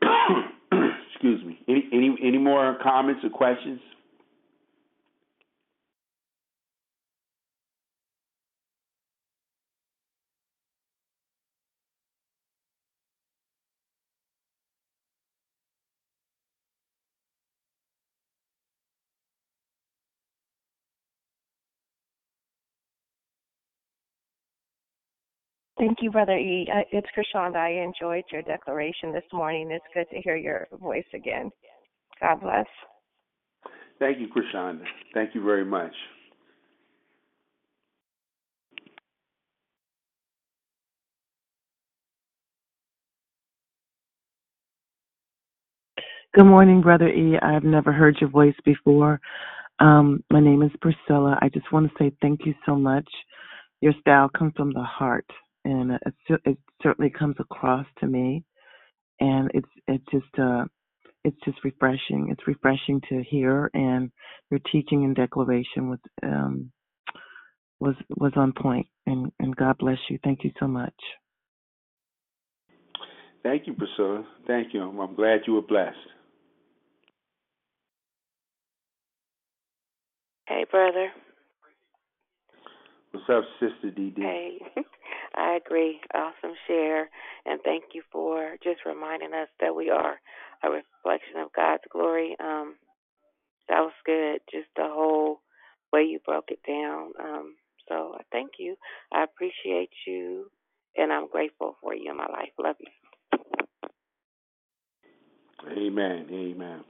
[1.10, 1.58] Excuse me.
[1.66, 3.80] Any any any more comments or questions?
[25.78, 26.68] Thank you, Brother E.
[26.72, 27.56] Uh, It's Krishanda.
[27.56, 29.70] I enjoyed your declaration this morning.
[29.70, 31.50] It's good to hear your voice again.
[32.20, 32.66] God bless.
[34.00, 34.84] Thank you, Krishanda.
[35.14, 35.92] Thank you very much.
[46.34, 47.38] Good morning, Brother E.
[47.40, 49.20] I've never heard your voice before.
[49.80, 51.38] Um, my name is Priscilla.
[51.40, 53.08] I just want to say thank you so much.
[53.80, 55.26] Your style comes from the heart,
[55.68, 58.44] and it, it certainly comes across to me.
[59.20, 60.64] And it's it's just uh,
[61.24, 62.28] it's just refreshing.
[62.30, 64.10] It's refreshing to hear, and
[64.50, 66.72] your teaching and declaration was um,
[67.80, 68.86] was was on point.
[69.06, 70.18] And and God bless you.
[70.24, 70.94] Thank you so much.
[73.42, 74.24] Thank you, Priscilla.
[74.46, 74.82] Thank you.
[74.82, 75.96] I'm, I'm glad you were blessed.
[80.46, 81.08] Hey, brother.
[83.12, 84.18] What's up, Sister DD?
[84.18, 84.58] Hey,
[85.38, 86.00] I agree.
[86.14, 87.08] Awesome share.
[87.46, 90.20] And thank you for just reminding us that we are
[90.64, 92.36] a reflection of God's glory.
[92.40, 92.74] Um,
[93.68, 94.40] that was good.
[94.52, 95.40] Just the whole
[95.92, 97.12] way you broke it down.
[97.22, 97.54] Um,
[97.88, 98.76] so I thank you.
[99.12, 100.50] I appreciate you,
[100.96, 102.50] and I'm grateful for you in my life.
[102.58, 102.88] Love you.
[105.70, 106.26] Amen.
[106.30, 106.84] Amen.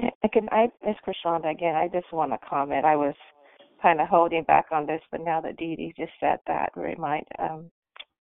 [0.00, 0.48] I can.
[0.50, 1.74] I it's Krishanda again.
[1.74, 2.84] I just want to comment.
[2.84, 3.14] I was
[3.82, 7.24] kind of holding back on this, but now that Dee Dee just said that, remind
[7.38, 7.70] um,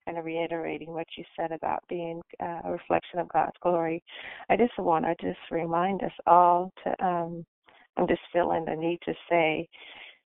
[0.05, 4.03] kind of reiterating what you said about being uh, a reflection of God's glory.
[4.49, 7.05] I just want to just remind us all to.
[7.05, 7.45] Um,
[7.97, 9.67] I'm just feeling the need to say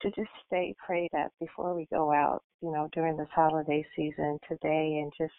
[0.01, 2.43] to just stay prayed up before we go out.
[2.61, 5.33] You know, during this holiday season today, and just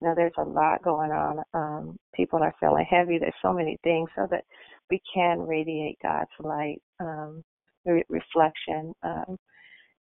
[0.00, 1.42] you know, there's a lot going on.
[1.54, 3.18] Um, people are feeling heavy.
[3.18, 4.44] There's so many things, so that
[4.90, 7.42] we can radiate God's light, um,
[7.84, 9.36] re- reflection, um,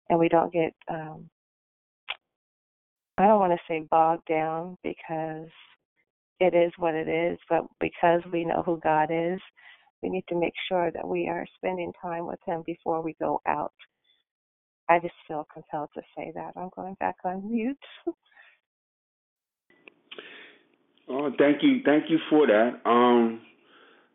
[0.10, 0.74] and we don't get.
[0.90, 1.30] Um,
[3.18, 5.50] I don't want to say bogged down because
[6.40, 9.40] it is what it is, but because we know who God is,
[10.02, 13.42] we need to make sure that we are spending time with Him before we go
[13.46, 13.74] out.
[14.90, 16.54] I just feel compelled to say that.
[16.56, 17.78] I'm going back on mute.
[21.10, 22.82] Oh, thank you, thank you for that.
[22.86, 23.42] Um,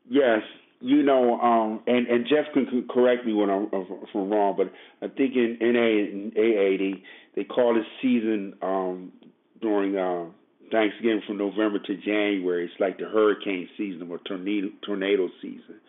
[0.09, 0.43] yes,
[0.81, 4.73] you know, um, and and Jeff can correct me when I'm if I'm wrong, but
[5.03, 7.01] I think in NA AA
[7.35, 9.13] they call this season um,
[9.61, 10.27] during uh,
[10.71, 12.67] Thanksgiving from November to January.
[12.67, 15.81] It's like the hurricane season or tornado tornado season,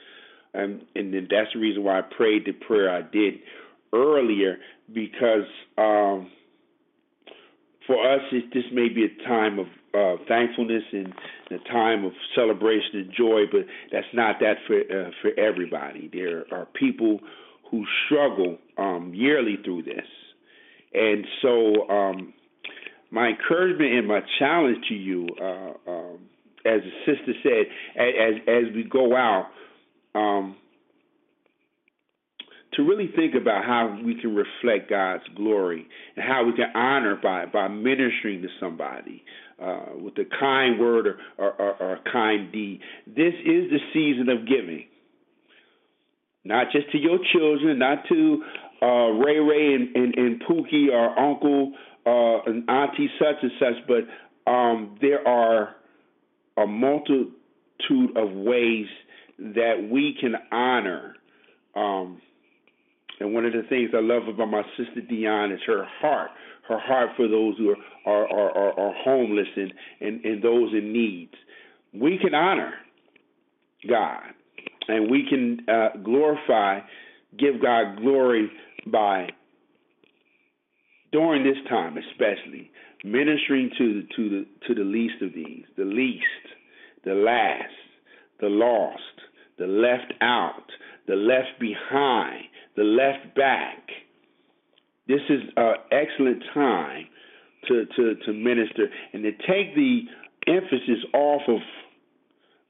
[0.53, 3.35] and and then that's the reason why I prayed the prayer I did
[3.93, 4.57] earlier
[4.93, 5.47] because.
[5.77, 6.31] Um,
[7.87, 11.13] for us, it, this may be a time of uh, thankfulness and
[11.49, 13.61] the time of celebration and joy, but
[13.91, 16.09] that's not that for uh, for everybody.
[16.11, 17.19] There are people
[17.71, 20.07] who struggle um, yearly through this,
[20.93, 22.33] and so um,
[23.11, 26.19] my encouragement and my challenge to you, uh, um,
[26.65, 27.65] as the sister said,
[28.01, 29.47] as as we go out.
[30.13, 30.57] Um,
[32.73, 37.17] to really think about how we can reflect God's glory and how we can honor
[37.21, 39.23] by by ministering to somebody
[39.61, 42.81] uh, with a kind word or, or, or, or a kind deed.
[43.07, 44.85] This is the season of giving,
[46.43, 48.43] not just to your children, not to
[48.81, 51.73] uh, Ray Ray and, and, and Pookie or Uncle
[52.05, 55.75] uh, and Auntie such and such, but um, there are
[56.57, 58.87] a multitude of ways
[59.39, 61.15] that we can honor.
[61.75, 62.21] Um,
[63.19, 66.31] and one of the things I love about my sister Dion is her heart,
[66.67, 70.93] her heart for those who are are, are, are homeless and, and, and those in
[70.93, 71.33] needs.
[71.93, 72.73] We can honor
[73.87, 74.23] God,
[74.87, 76.79] and we can uh, glorify,
[77.37, 78.51] give God glory
[78.87, 79.29] by
[81.11, 82.71] during this time, especially
[83.03, 86.25] ministering to to the to the least of these, the least,
[87.05, 87.73] the last,
[88.41, 88.99] the lost,
[89.57, 90.65] the left out,
[91.07, 93.87] the left behind, the left back.
[95.07, 97.05] This is an excellent time
[97.67, 100.01] to, to, to minister and to take the
[100.47, 101.59] emphasis off of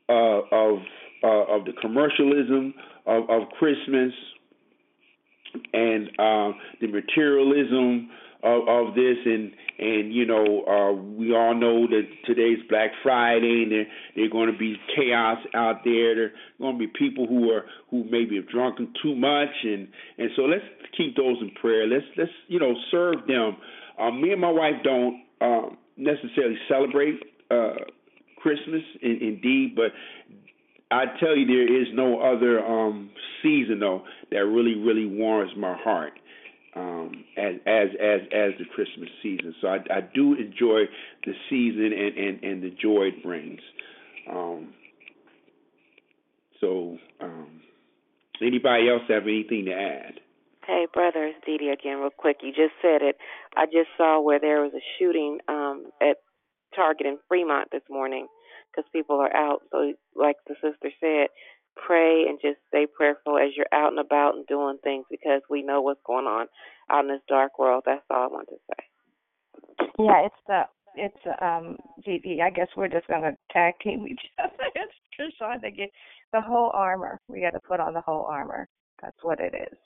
[0.07, 0.79] uh, of
[1.23, 2.73] uh, of the commercialism
[3.07, 4.13] of, of Christmas
[5.73, 6.51] and uh,
[6.81, 8.09] the materialism
[8.45, 13.63] of, of this and and you know uh we all know that today's Black Friday
[13.63, 16.15] and there there're going to be chaos out there.
[16.15, 19.87] There are going to be people who are who maybe have drunken too much and
[20.17, 20.63] and so let's
[20.95, 21.87] keep those in prayer.
[21.87, 23.57] Let's let's you know serve them.
[23.99, 27.19] Uh, me and my wife don't um necessarily celebrate
[27.49, 27.73] uh
[28.37, 29.91] Christmas in, indeed but
[30.91, 33.09] I tell you there is no other um
[33.41, 36.13] season though that really really warms my heart
[36.75, 39.55] um, as as as as the Christmas season.
[39.61, 40.83] So I, I do enjoy
[41.25, 43.61] the season and, and, and the joy it brings.
[44.29, 44.73] Um,
[46.59, 47.61] so um,
[48.41, 50.19] anybody else have anything to add?
[50.65, 52.37] Hey, brother, it's Dee again, real quick.
[52.41, 53.17] You just said it.
[53.55, 56.17] I just saw where there was a shooting um, at
[56.75, 58.27] Target in Fremont this morning
[58.71, 59.61] because people are out.
[59.71, 61.27] So, like the sister said,
[61.75, 65.63] pray and just stay prayerful as you're out and about and doing things because we
[65.63, 66.47] know what's going on
[66.89, 67.83] out in this dark world.
[67.85, 68.83] That's all I want to say.
[69.99, 70.61] Yeah, it's the
[70.95, 71.77] it's um
[72.07, 72.41] GD.
[72.41, 74.53] I guess we're just gonna tag team each other.
[74.75, 75.89] It's just trying to get
[76.33, 77.19] the whole armor.
[77.27, 78.67] We got to put on the whole armor.
[79.01, 79.77] That's what it is.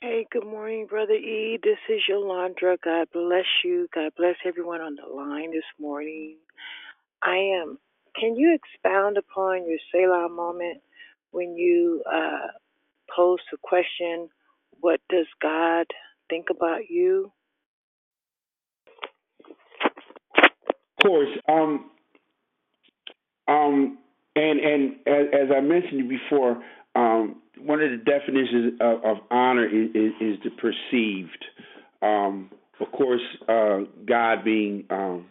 [0.00, 1.58] Hey, good morning, Brother E.
[1.62, 2.76] This is Yolanda.
[2.84, 3.86] God bless you.
[3.94, 6.38] God bless everyone on the line this morning.
[7.22, 7.78] I am.
[8.18, 10.80] Can you expound upon your Selah moment
[11.30, 12.48] when you uh,
[13.14, 14.28] posed the question,
[14.80, 15.86] What does God
[16.28, 17.32] think about you?
[20.98, 21.28] Of course.
[21.48, 21.90] Um,
[23.48, 23.98] um,
[24.36, 26.62] and and as, as I mentioned before,
[26.94, 31.44] um, one of the definitions of, of honor is, is, is the perceived.
[32.02, 35.26] Um, of course, uh, God being um,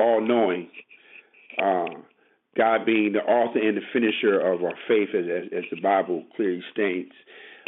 [0.00, 0.68] all knowing,
[1.62, 2.00] uh,
[2.56, 6.24] God being the author and the finisher of our faith, as, as, as the Bible
[6.36, 7.12] clearly states.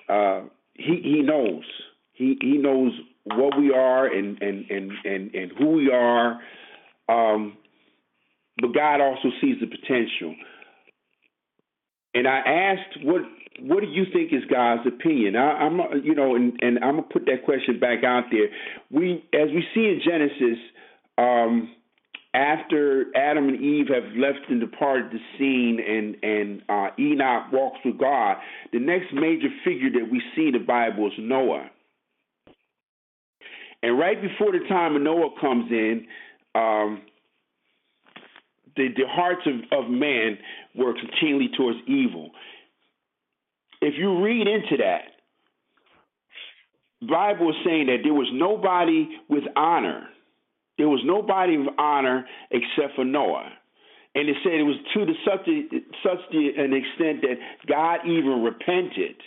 [0.08, 0.42] Uh,
[0.74, 1.64] he He knows.
[2.12, 2.92] He He knows
[3.24, 6.40] what we are and and and and, and who we are.
[7.08, 7.56] Um,
[8.60, 10.34] but God also sees the potential.
[12.14, 13.22] And I asked, what
[13.60, 15.36] what do you think is God's opinion?
[15.36, 18.48] I, am you know, and, and I'm gonna put that question back out there.
[18.90, 20.58] We, as we see in Genesis,
[21.18, 21.74] um,
[22.32, 27.78] after Adam and Eve have left and departed the scene, and and uh, Enoch walks
[27.84, 28.36] with God,
[28.72, 31.70] the next major figure that we see in the Bible is Noah.
[33.82, 36.06] And right before the time of Noah comes in,
[36.54, 37.02] um,
[38.76, 40.38] the, the hearts of, of man
[40.74, 42.30] were continually towards evil.
[43.80, 45.02] If you read into that,
[47.08, 50.08] Bible is saying that there was nobody with honor.
[50.80, 53.52] There was nobody of honor except for Noah.
[54.14, 55.44] And it said it was to the such
[56.02, 57.36] such an extent that
[57.68, 59.20] God even repented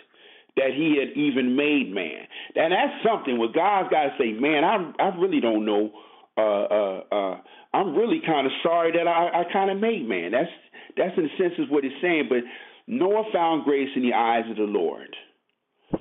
[0.57, 2.25] that he had even made man.
[2.57, 5.93] And that's something where God's got to say, man, I I really don't know
[6.37, 7.37] uh, uh, uh,
[7.73, 10.31] I'm really kind of sorry that I, I kind of made man.
[10.31, 10.49] That's
[10.97, 12.25] that's in a sense is what it's saying.
[12.29, 12.41] But
[12.87, 15.15] Noah found grace in the eyes of the Lord,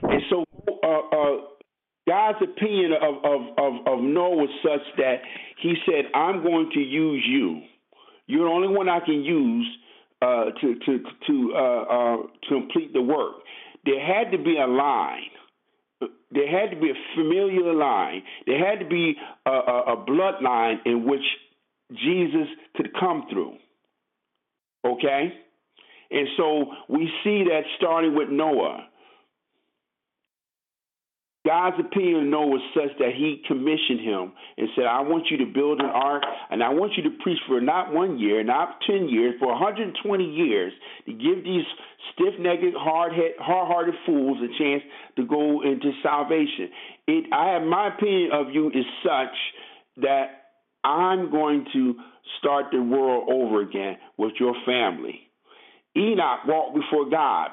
[0.01, 0.45] and so
[0.83, 1.37] uh, uh,
[2.07, 5.16] God's opinion of, of of of Noah was such that
[5.61, 7.62] He said, "I'm going to use you.
[8.27, 9.69] You're the only one I can use
[10.20, 13.35] uh, to to to uh, uh, to complete the work."
[13.85, 15.31] There had to be a line
[16.31, 18.23] there had to be a familiar line.
[18.47, 19.15] There had to be
[19.47, 21.23] a, a, a bloodline in which
[21.93, 23.57] Jesus could come through.
[24.85, 25.33] Okay?
[26.11, 28.87] And so we see that starting with Noah.
[31.44, 35.39] God's opinion of Noah was such that he commissioned him and said, I want you
[35.39, 38.78] to build an ark, and I want you to preach for not one year, not
[38.86, 40.73] 10 years, for 120 years
[41.06, 41.64] to give these
[42.14, 44.82] stiff necked, hard hearted fools a chance
[45.16, 46.70] to go into salvation.
[47.09, 49.35] It, I have my opinion of you is such
[49.97, 50.43] that
[50.85, 51.94] I'm going to
[52.39, 55.20] start the world over again with your family.
[55.97, 57.51] Enoch walked before God.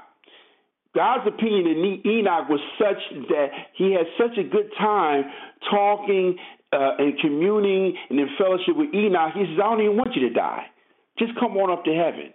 [0.95, 2.97] God's opinion in Enoch was such
[3.29, 5.23] that he had such a good time
[5.69, 6.37] talking
[6.73, 9.33] uh, and communing and in fellowship with Enoch.
[9.33, 10.65] He says, I don't even want you to die.
[11.19, 12.33] Just come on up to heaven.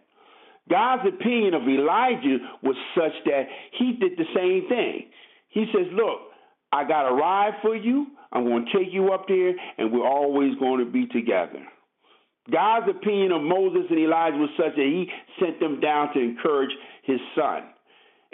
[0.70, 3.44] God's opinion of Elijah was such that
[3.78, 5.10] he did the same thing.
[5.48, 6.31] He says, Look,
[6.72, 8.06] I got a ride for you.
[8.32, 11.62] I'm going to take you up there, and we're always going to be together.
[12.51, 15.09] God's opinion of Moses and Elijah was such that he
[15.40, 16.72] sent them down to encourage
[17.05, 17.62] his son.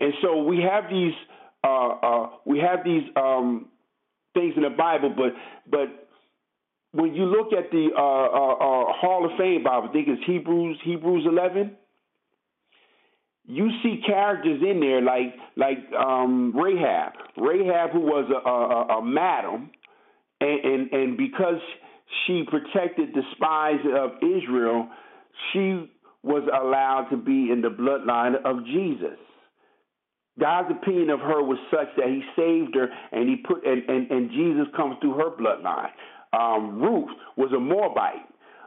[0.01, 1.15] And so we have these
[1.63, 3.67] uh, uh, we have these um,
[4.35, 5.35] things in the Bible, but
[5.71, 6.09] but
[6.93, 10.23] when you look at the uh, uh, uh Hall of Fame Bible, I think it's
[10.27, 11.77] Hebrews Hebrews 11
[13.51, 19.05] you see characters in there like like um, Rahab, Rahab who was a, a, a
[19.05, 19.71] madam,
[20.41, 21.61] and, and and because
[22.27, 24.89] she protected the spies of Israel,
[25.53, 25.91] she
[26.23, 29.19] was allowed to be in the bloodline of Jesus.
[30.41, 34.11] God's opinion of her was such that He saved her, and He put and and,
[34.11, 35.91] and Jesus comes through her bloodline.
[36.33, 38.27] Um, Ruth was a Moabite.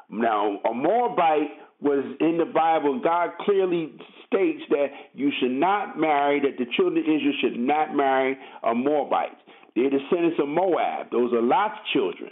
[0.10, 1.50] Now, a Moabite
[1.82, 3.02] was in the Bible.
[3.04, 3.94] God clearly
[4.28, 8.74] states that you should not marry, that the children of Israel should not marry a
[8.74, 9.38] Moabite.
[9.76, 11.12] They're descendants of Moab.
[11.12, 12.30] Those are Lot's children.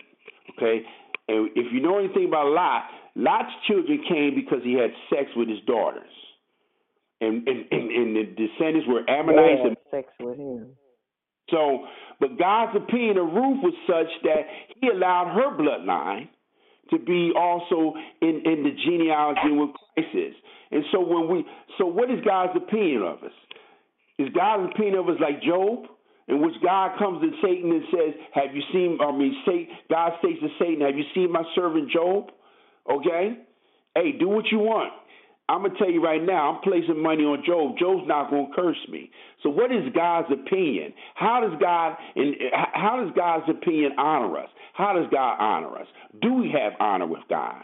[0.58, 0.82] Okay?
[1.28, 2.84] And if you know anything about Lot,
[3.16, 6.12] Lot's children came because he had sex with his daughters.
[7.22, 10.74] And and, and, and the descendants were Ammonites and sex with him.
[11.50, 11.86] So,
[12.20, 14.42] but God's opinion of Ruth was such that
[14.80, 16.30] he allowed her bloodline
[16.90, 20.36] to be also in, in the genealogy with Christ is.
[20.72, 21.46] And so when we
[21.78, 23.36] so what is God's opinion of us?
[24.20, 25.86] Is God's opinion of us like Job?
[26.28, 30.14] In which God comes to Satan and says, Have you seen I mean Satan God
[30.20, 32.32] states to Satan, Have you seen my servant Job?
[32.90, 33.38] Okay?
[33.96, 34.94] Hey, do what you want.
[35.52, 37.78] I'm gonna tell you right now, I'm placing money on Job.
[37.78, 39.12] Job's not gonna curse me.
[39.44, 40.94] So, what is God's opinion?
[41.16, 42.36] How does God and
[42.74, 44.50] how does God's opinion honor us?
[44.74, 45.88] How does God honor us?
[46.22, 47.64] Do we have honor with God?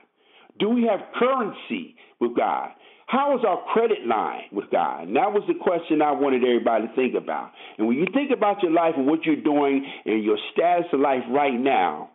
[0.59, 2.71] Do we have currency with God?
[3.05, 5.07] How is our credit line with God?
[5.07, 7.51] And that was the question I wanted everybody to think about.
[7.77, 10.99] And when you think about your life and what you're doing and your status of
[10.99, 12.09] life right now,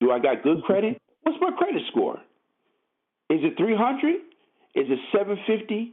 [0.00, 0.98] do I got good credit?
[1.24, 2.18] What's my credit score?
[3.34, 4.14] Is it 300?
[4.76, 5.92] Is it 750?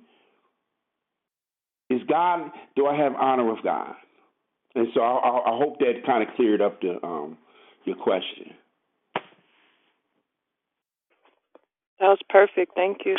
[1.89, 3.95] Is God, do I have honor of God?
[4.75, 7.37] And so I, I hope that kind of cleared up the, um,
[7.85, 8.53] your question.
[11.99, 12.73] That was perfect.
[12.75, 13.17] Thank you.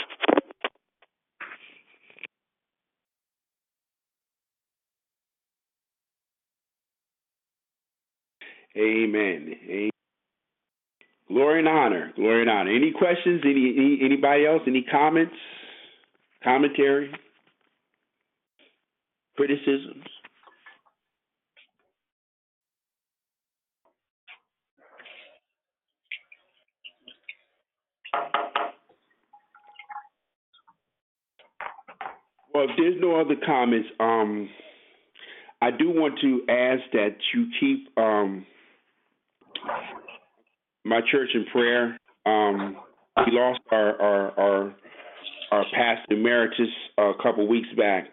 [8.76, 9.54] Amen.
[9.68, 9.91] Amen.
[11.32, 12.12] Glory and honor.
[12.14, 12.70] Glory and honor.
[12.70, 13.40] Any questions?
[13.42, 14.60] Any, any anybody else?
[14.66, 15.32] Any comments?
[16.44, 17.10] Commentary?
[19.36, 20.04] Criticisms?
[32.52, 34.50] Well, if there's no other comments, um,
[35.62, 38.44] I do want to ask that you keep um,
[40.84, 41.98] my church in prayer.
[42.26, 42.76] Um,
[43.26, 44.74] we lost our our our,
[45.50, 46.68] our pastor emeritus
[46.98, 48.08] a couple weeks back.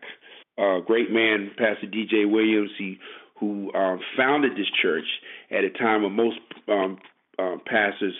[0.58, 2.26] A great man, Pastor D.J.
[2.26, 2.98] Williams, he
[3.40, 5.06] who uh, founded this church
[5.52, 6.98] at a time when most um,
[7.38, 8.16] uh, pastors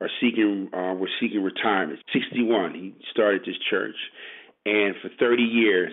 [0.00, 2.00] are seeking uh, were seeking retirement.
[2.12, 3.94] 61, he started this church,
[4.66, 5.92] and for 30 years,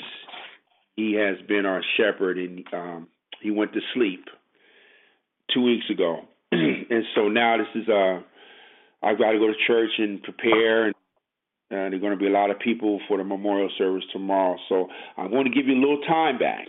[0.96, 2.38] he has been our shepherd.
[2.38, 3.08] And um,
[3.42, 4.26] he went to sleep
[5.54, 6.22] two weeks ago,
[6.90, 8.20] and so now this is uh,
[9.04, 10.86] I've got to go to church and prepare.
[10.88, 10.96] And, uh,
[11.72, 14.88] there are going to be a lot of people for the memorial service tomorrow, so
[15.18, 16.68] I'm going to give you a little time back.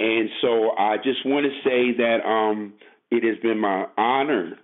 [0.00, 2.74] And so I just want to say that um,
[3.10, 4.58] it has been my honor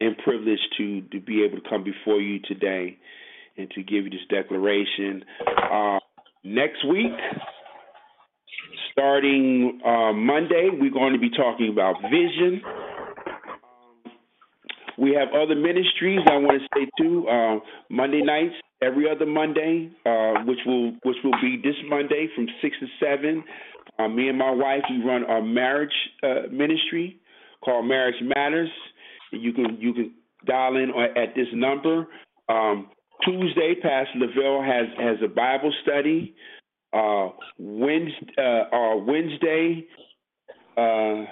[0.00, 2.98] and privilege to to be able to come before you today
[3.56, 5.24] and to give you this declaration.
[5.70, 5.98] Uh,
[6.44, 7.12] next week,
[8.98, 12.60] starting uh, Monday, we're going to be talking about vision.
[12.64, 14.12] Um,
[14.98, 16.18] we have other ministries.
[16.28, 17.28] I want to say too.
[17.28, 22.48] Uh, Monday nights, every other Monday, uh, which will which will be this Monday from
[22.60, 23.44] six to seven.
[24.00, 25.94] Uh, me and my wife, we run our marriage
[26.24, 27.20] uh, ministry
[27.64, 28.70] called Marriage Matters.
[29.30, 30.12] You can you can
[30.44, 32.08] dial in at this number.
[32.48, 32.90] Um,
[33.24, 36.34] Tuesday, Pastor Lavelle has has a Bible study.
[36.92, 37.28] Uh,
[37.58, 39.86] Wednesday, uh, uh, Wednesday,
[40.76, 41.24] uh,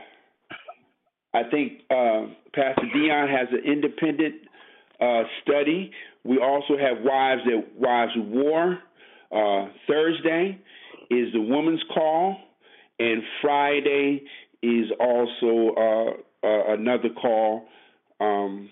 [1.35, 4.35] I think uh, Pastor Dion has an independent
[5.01, 5.91] uh, study.
[6.25, 8.79] We also have Wives at Wives of War.
[9.31, 10.59] Uh, Thursday
[11.11, 12.37] is the Woman's Call,
[12.99, 14.23] and Friday
[14.63, 17.67] is also uh, uh, another call
[18.21, 18.71] um,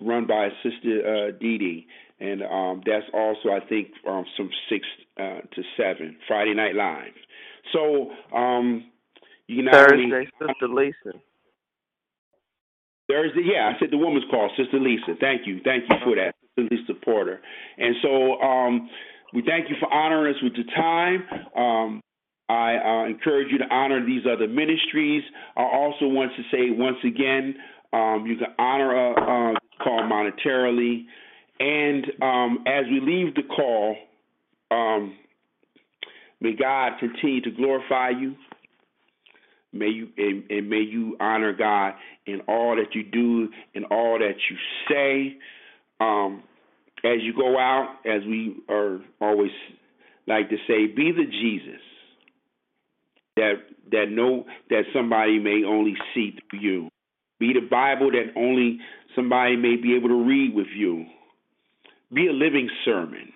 [0.00, 1.86] run by Sister uh, Dee Dee,
[2.22, 4.86] and um, that's also I think um, from six
[5.18, 7.14] uh, to seven Friday Night Live.
[7.72, 8.84] So um,
[9.48, 11.18] you can not Thursday, only Sister Lisa.
[13.10, 15.14] Thursday, yeah, I said the woman's call, Sister Lisa.
[15.20, 17.40] Thank you, thank you for that, Sister Lisa Porter.
[17.76, 18.88] And so um,
[19.34, 21.24] we thank you for honoring us with your time.
[21.56, 22.00] Um,
[22.48, 25.22] I uh, encourage you to honor these other ministries.
[25.56, 27.54] I also want to say once again,
[27.92, 31.04] um, you can honor a uh, call monetarily.
[31.62, 33.94] And um, as we leave the call,
[34.72, 35.14] um,
[36.40, 38.34] may God continue to glorify you.
[39.72, 41.94] May you and, and, may you honor God
[42.26, 44.56] in all that you do, in all that you
[44.90, 45.36] say.
[46.00, 46.42] Um,
[47.04, 49.52] as you go out, as we are always
[50.26, 51.80] like to say, be the Jesus
[53.36, 53.54] that
[53.92, 56.88] that know that somebody may only see through you.
[57.38, 58.80] Be the Bible that only
[59.14, 61.06] somebody may be able to read with you.
[62.12, 63.32] Be a living sermon.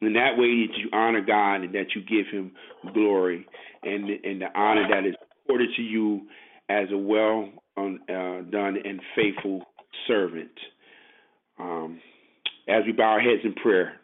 [0.00, 2.52] In that way that you honor God and that you give him
[2.92, 3.46] glory
[3.84, 5.14] and and the honor that is
[5.44, 6.22] accorded to you
[6.68, 9.62] as a well uh, done and faithful
[10.08, 10.50] servant.
[11.58, 12.00] Um,
[12.68, 13.94] as we bow our heads in prayer.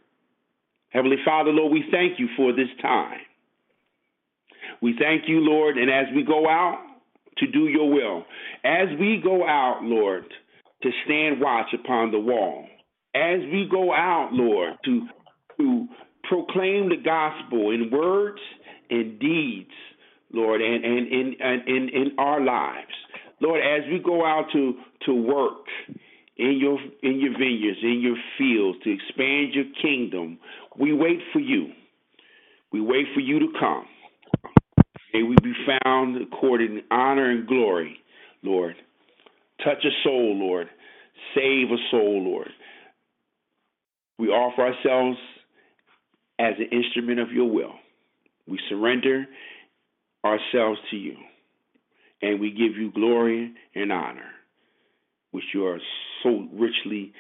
[0.90, 3.20] Heavenly Father, Lord, we thank you for this time.
[4.80, 6.78] We thank you, Lord, and as we go out
[7.38, 8.24] to do your will,
[8.64, 10.24] as we go out, Lord,
[10.82, 12.66] to stand watch upon the wall,
[13.14, 15.08] as we go out, Lord, to
[15.58, 15.86] to
[16.28, 18.40] proclaim the gospel in words
[18.90, 19.70] and deeds,
[20.32, 22.92] Lord, and and in in in our lives.
[23.40, 24.74] Lord, as we go out to
[25.06, 25.66] to work
[26.36, 30.38] in your in your vineyards, in your fields, to expand your kingdom,
[30.78, 31.72] we wait for you.
[32.72, 33.86] We wait for you to come.
[35.14, 37.96] May we be found according to honor and glory,
[38.42, 38.76] Lord.
[39.64, 40.68] Touch a soul, Lord.
[41.34, 42.48] Save a soul, Lord.
[44.18, 45.18] We offer ourselves
[46.38, 47.74] as an instrument of your will.
[48.46, 49.26] We surrender
[50.24, 51.16] ourselves to you,
[52.22, 54.30] and we give you glory and honor,
[55.30, 55.78] which you are
[56.22, 57.12] so richly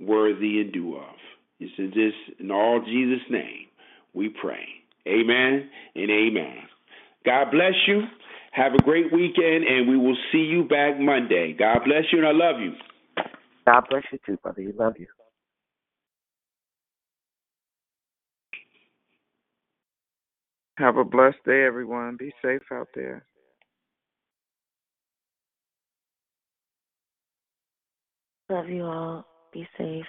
[0.00, 1.14] worthy and due of.
[1.60, 3.66] It's in this, in all Jesus' name,
[4.14, 4.64] we pray.
[5.06, 6.56] Amen and amen.
[7.24, 8.02] God bless you.
[8.52, 11.54] Have a great weekend, and we will see you back Monday.
[11.58, 12.72] God bless you, and I love you.
[13.66, 14.62] God bless you too, brother.
[14.62, 15.06] We love you.
[20.78, 22.16] Have a blessed day, everyone.
[22.16, 23.26] Be safe out there.
[28.48, 29.26] Love you all.
[29.52, 30.06] Be safe.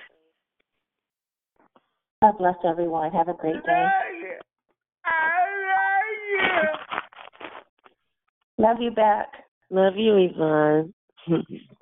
[2.21, 3.11] God bless everyone.
[3.11, 3.85] Have a great day.
[5.05, 5.31] I
[5.65, 6.77] love
[8.57, 8.63] you.
[8.63, 9.29] Love you back.
[9.71, 10.93] Love you, Yvonne.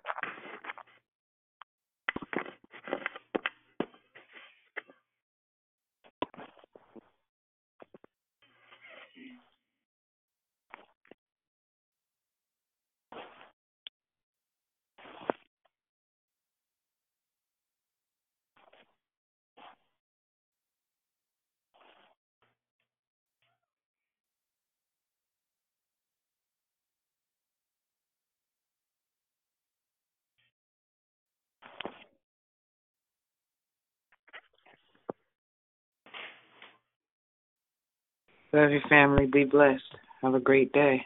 [38.53, 39.25] Love your family.
[39.25, 39.83] Be blessed.
[40.21, 41.05] Have a great day.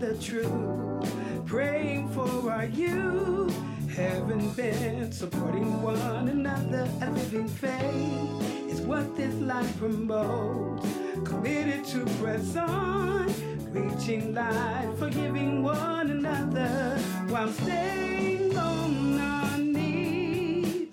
[0.00, 3.54] The truth, praying for our youth.
[3.96, 10.86] Having been supporting one another, a living faith is what this life promotes.
[11.24, 13.26] Committed to press on,
[13.72, 16.96] reaching life, forgiving one another
[17.28, 20.88] while staying on our knees.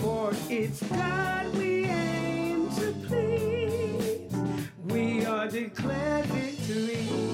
[0.00, 4.36] For it's God we aim to please.
[4.84, 7.33] We are declared victory.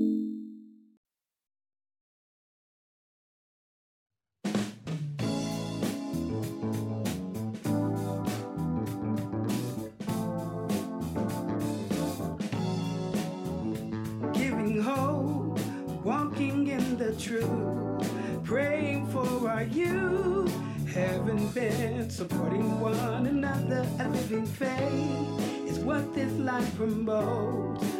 [0.00, 0.40] giving
[14.80, 15.60] hope,
[16.02, 18.10] walking in the truth,
[18.42, 20.50] praying for our youth,
[20.94, 27.99] having been supporting one another, a living faith is what this life promotes.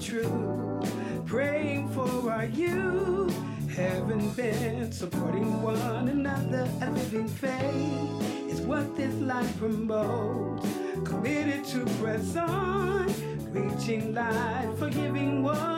[0.00, 3.36] truth, praying for our youth,
[3.68, 10.66] heaven bent, supporting one another, a living faith is what this life promotes.
[11.04, 13.12] Committed to press on,
[13.52, 15.70] reaching light, forgiving one.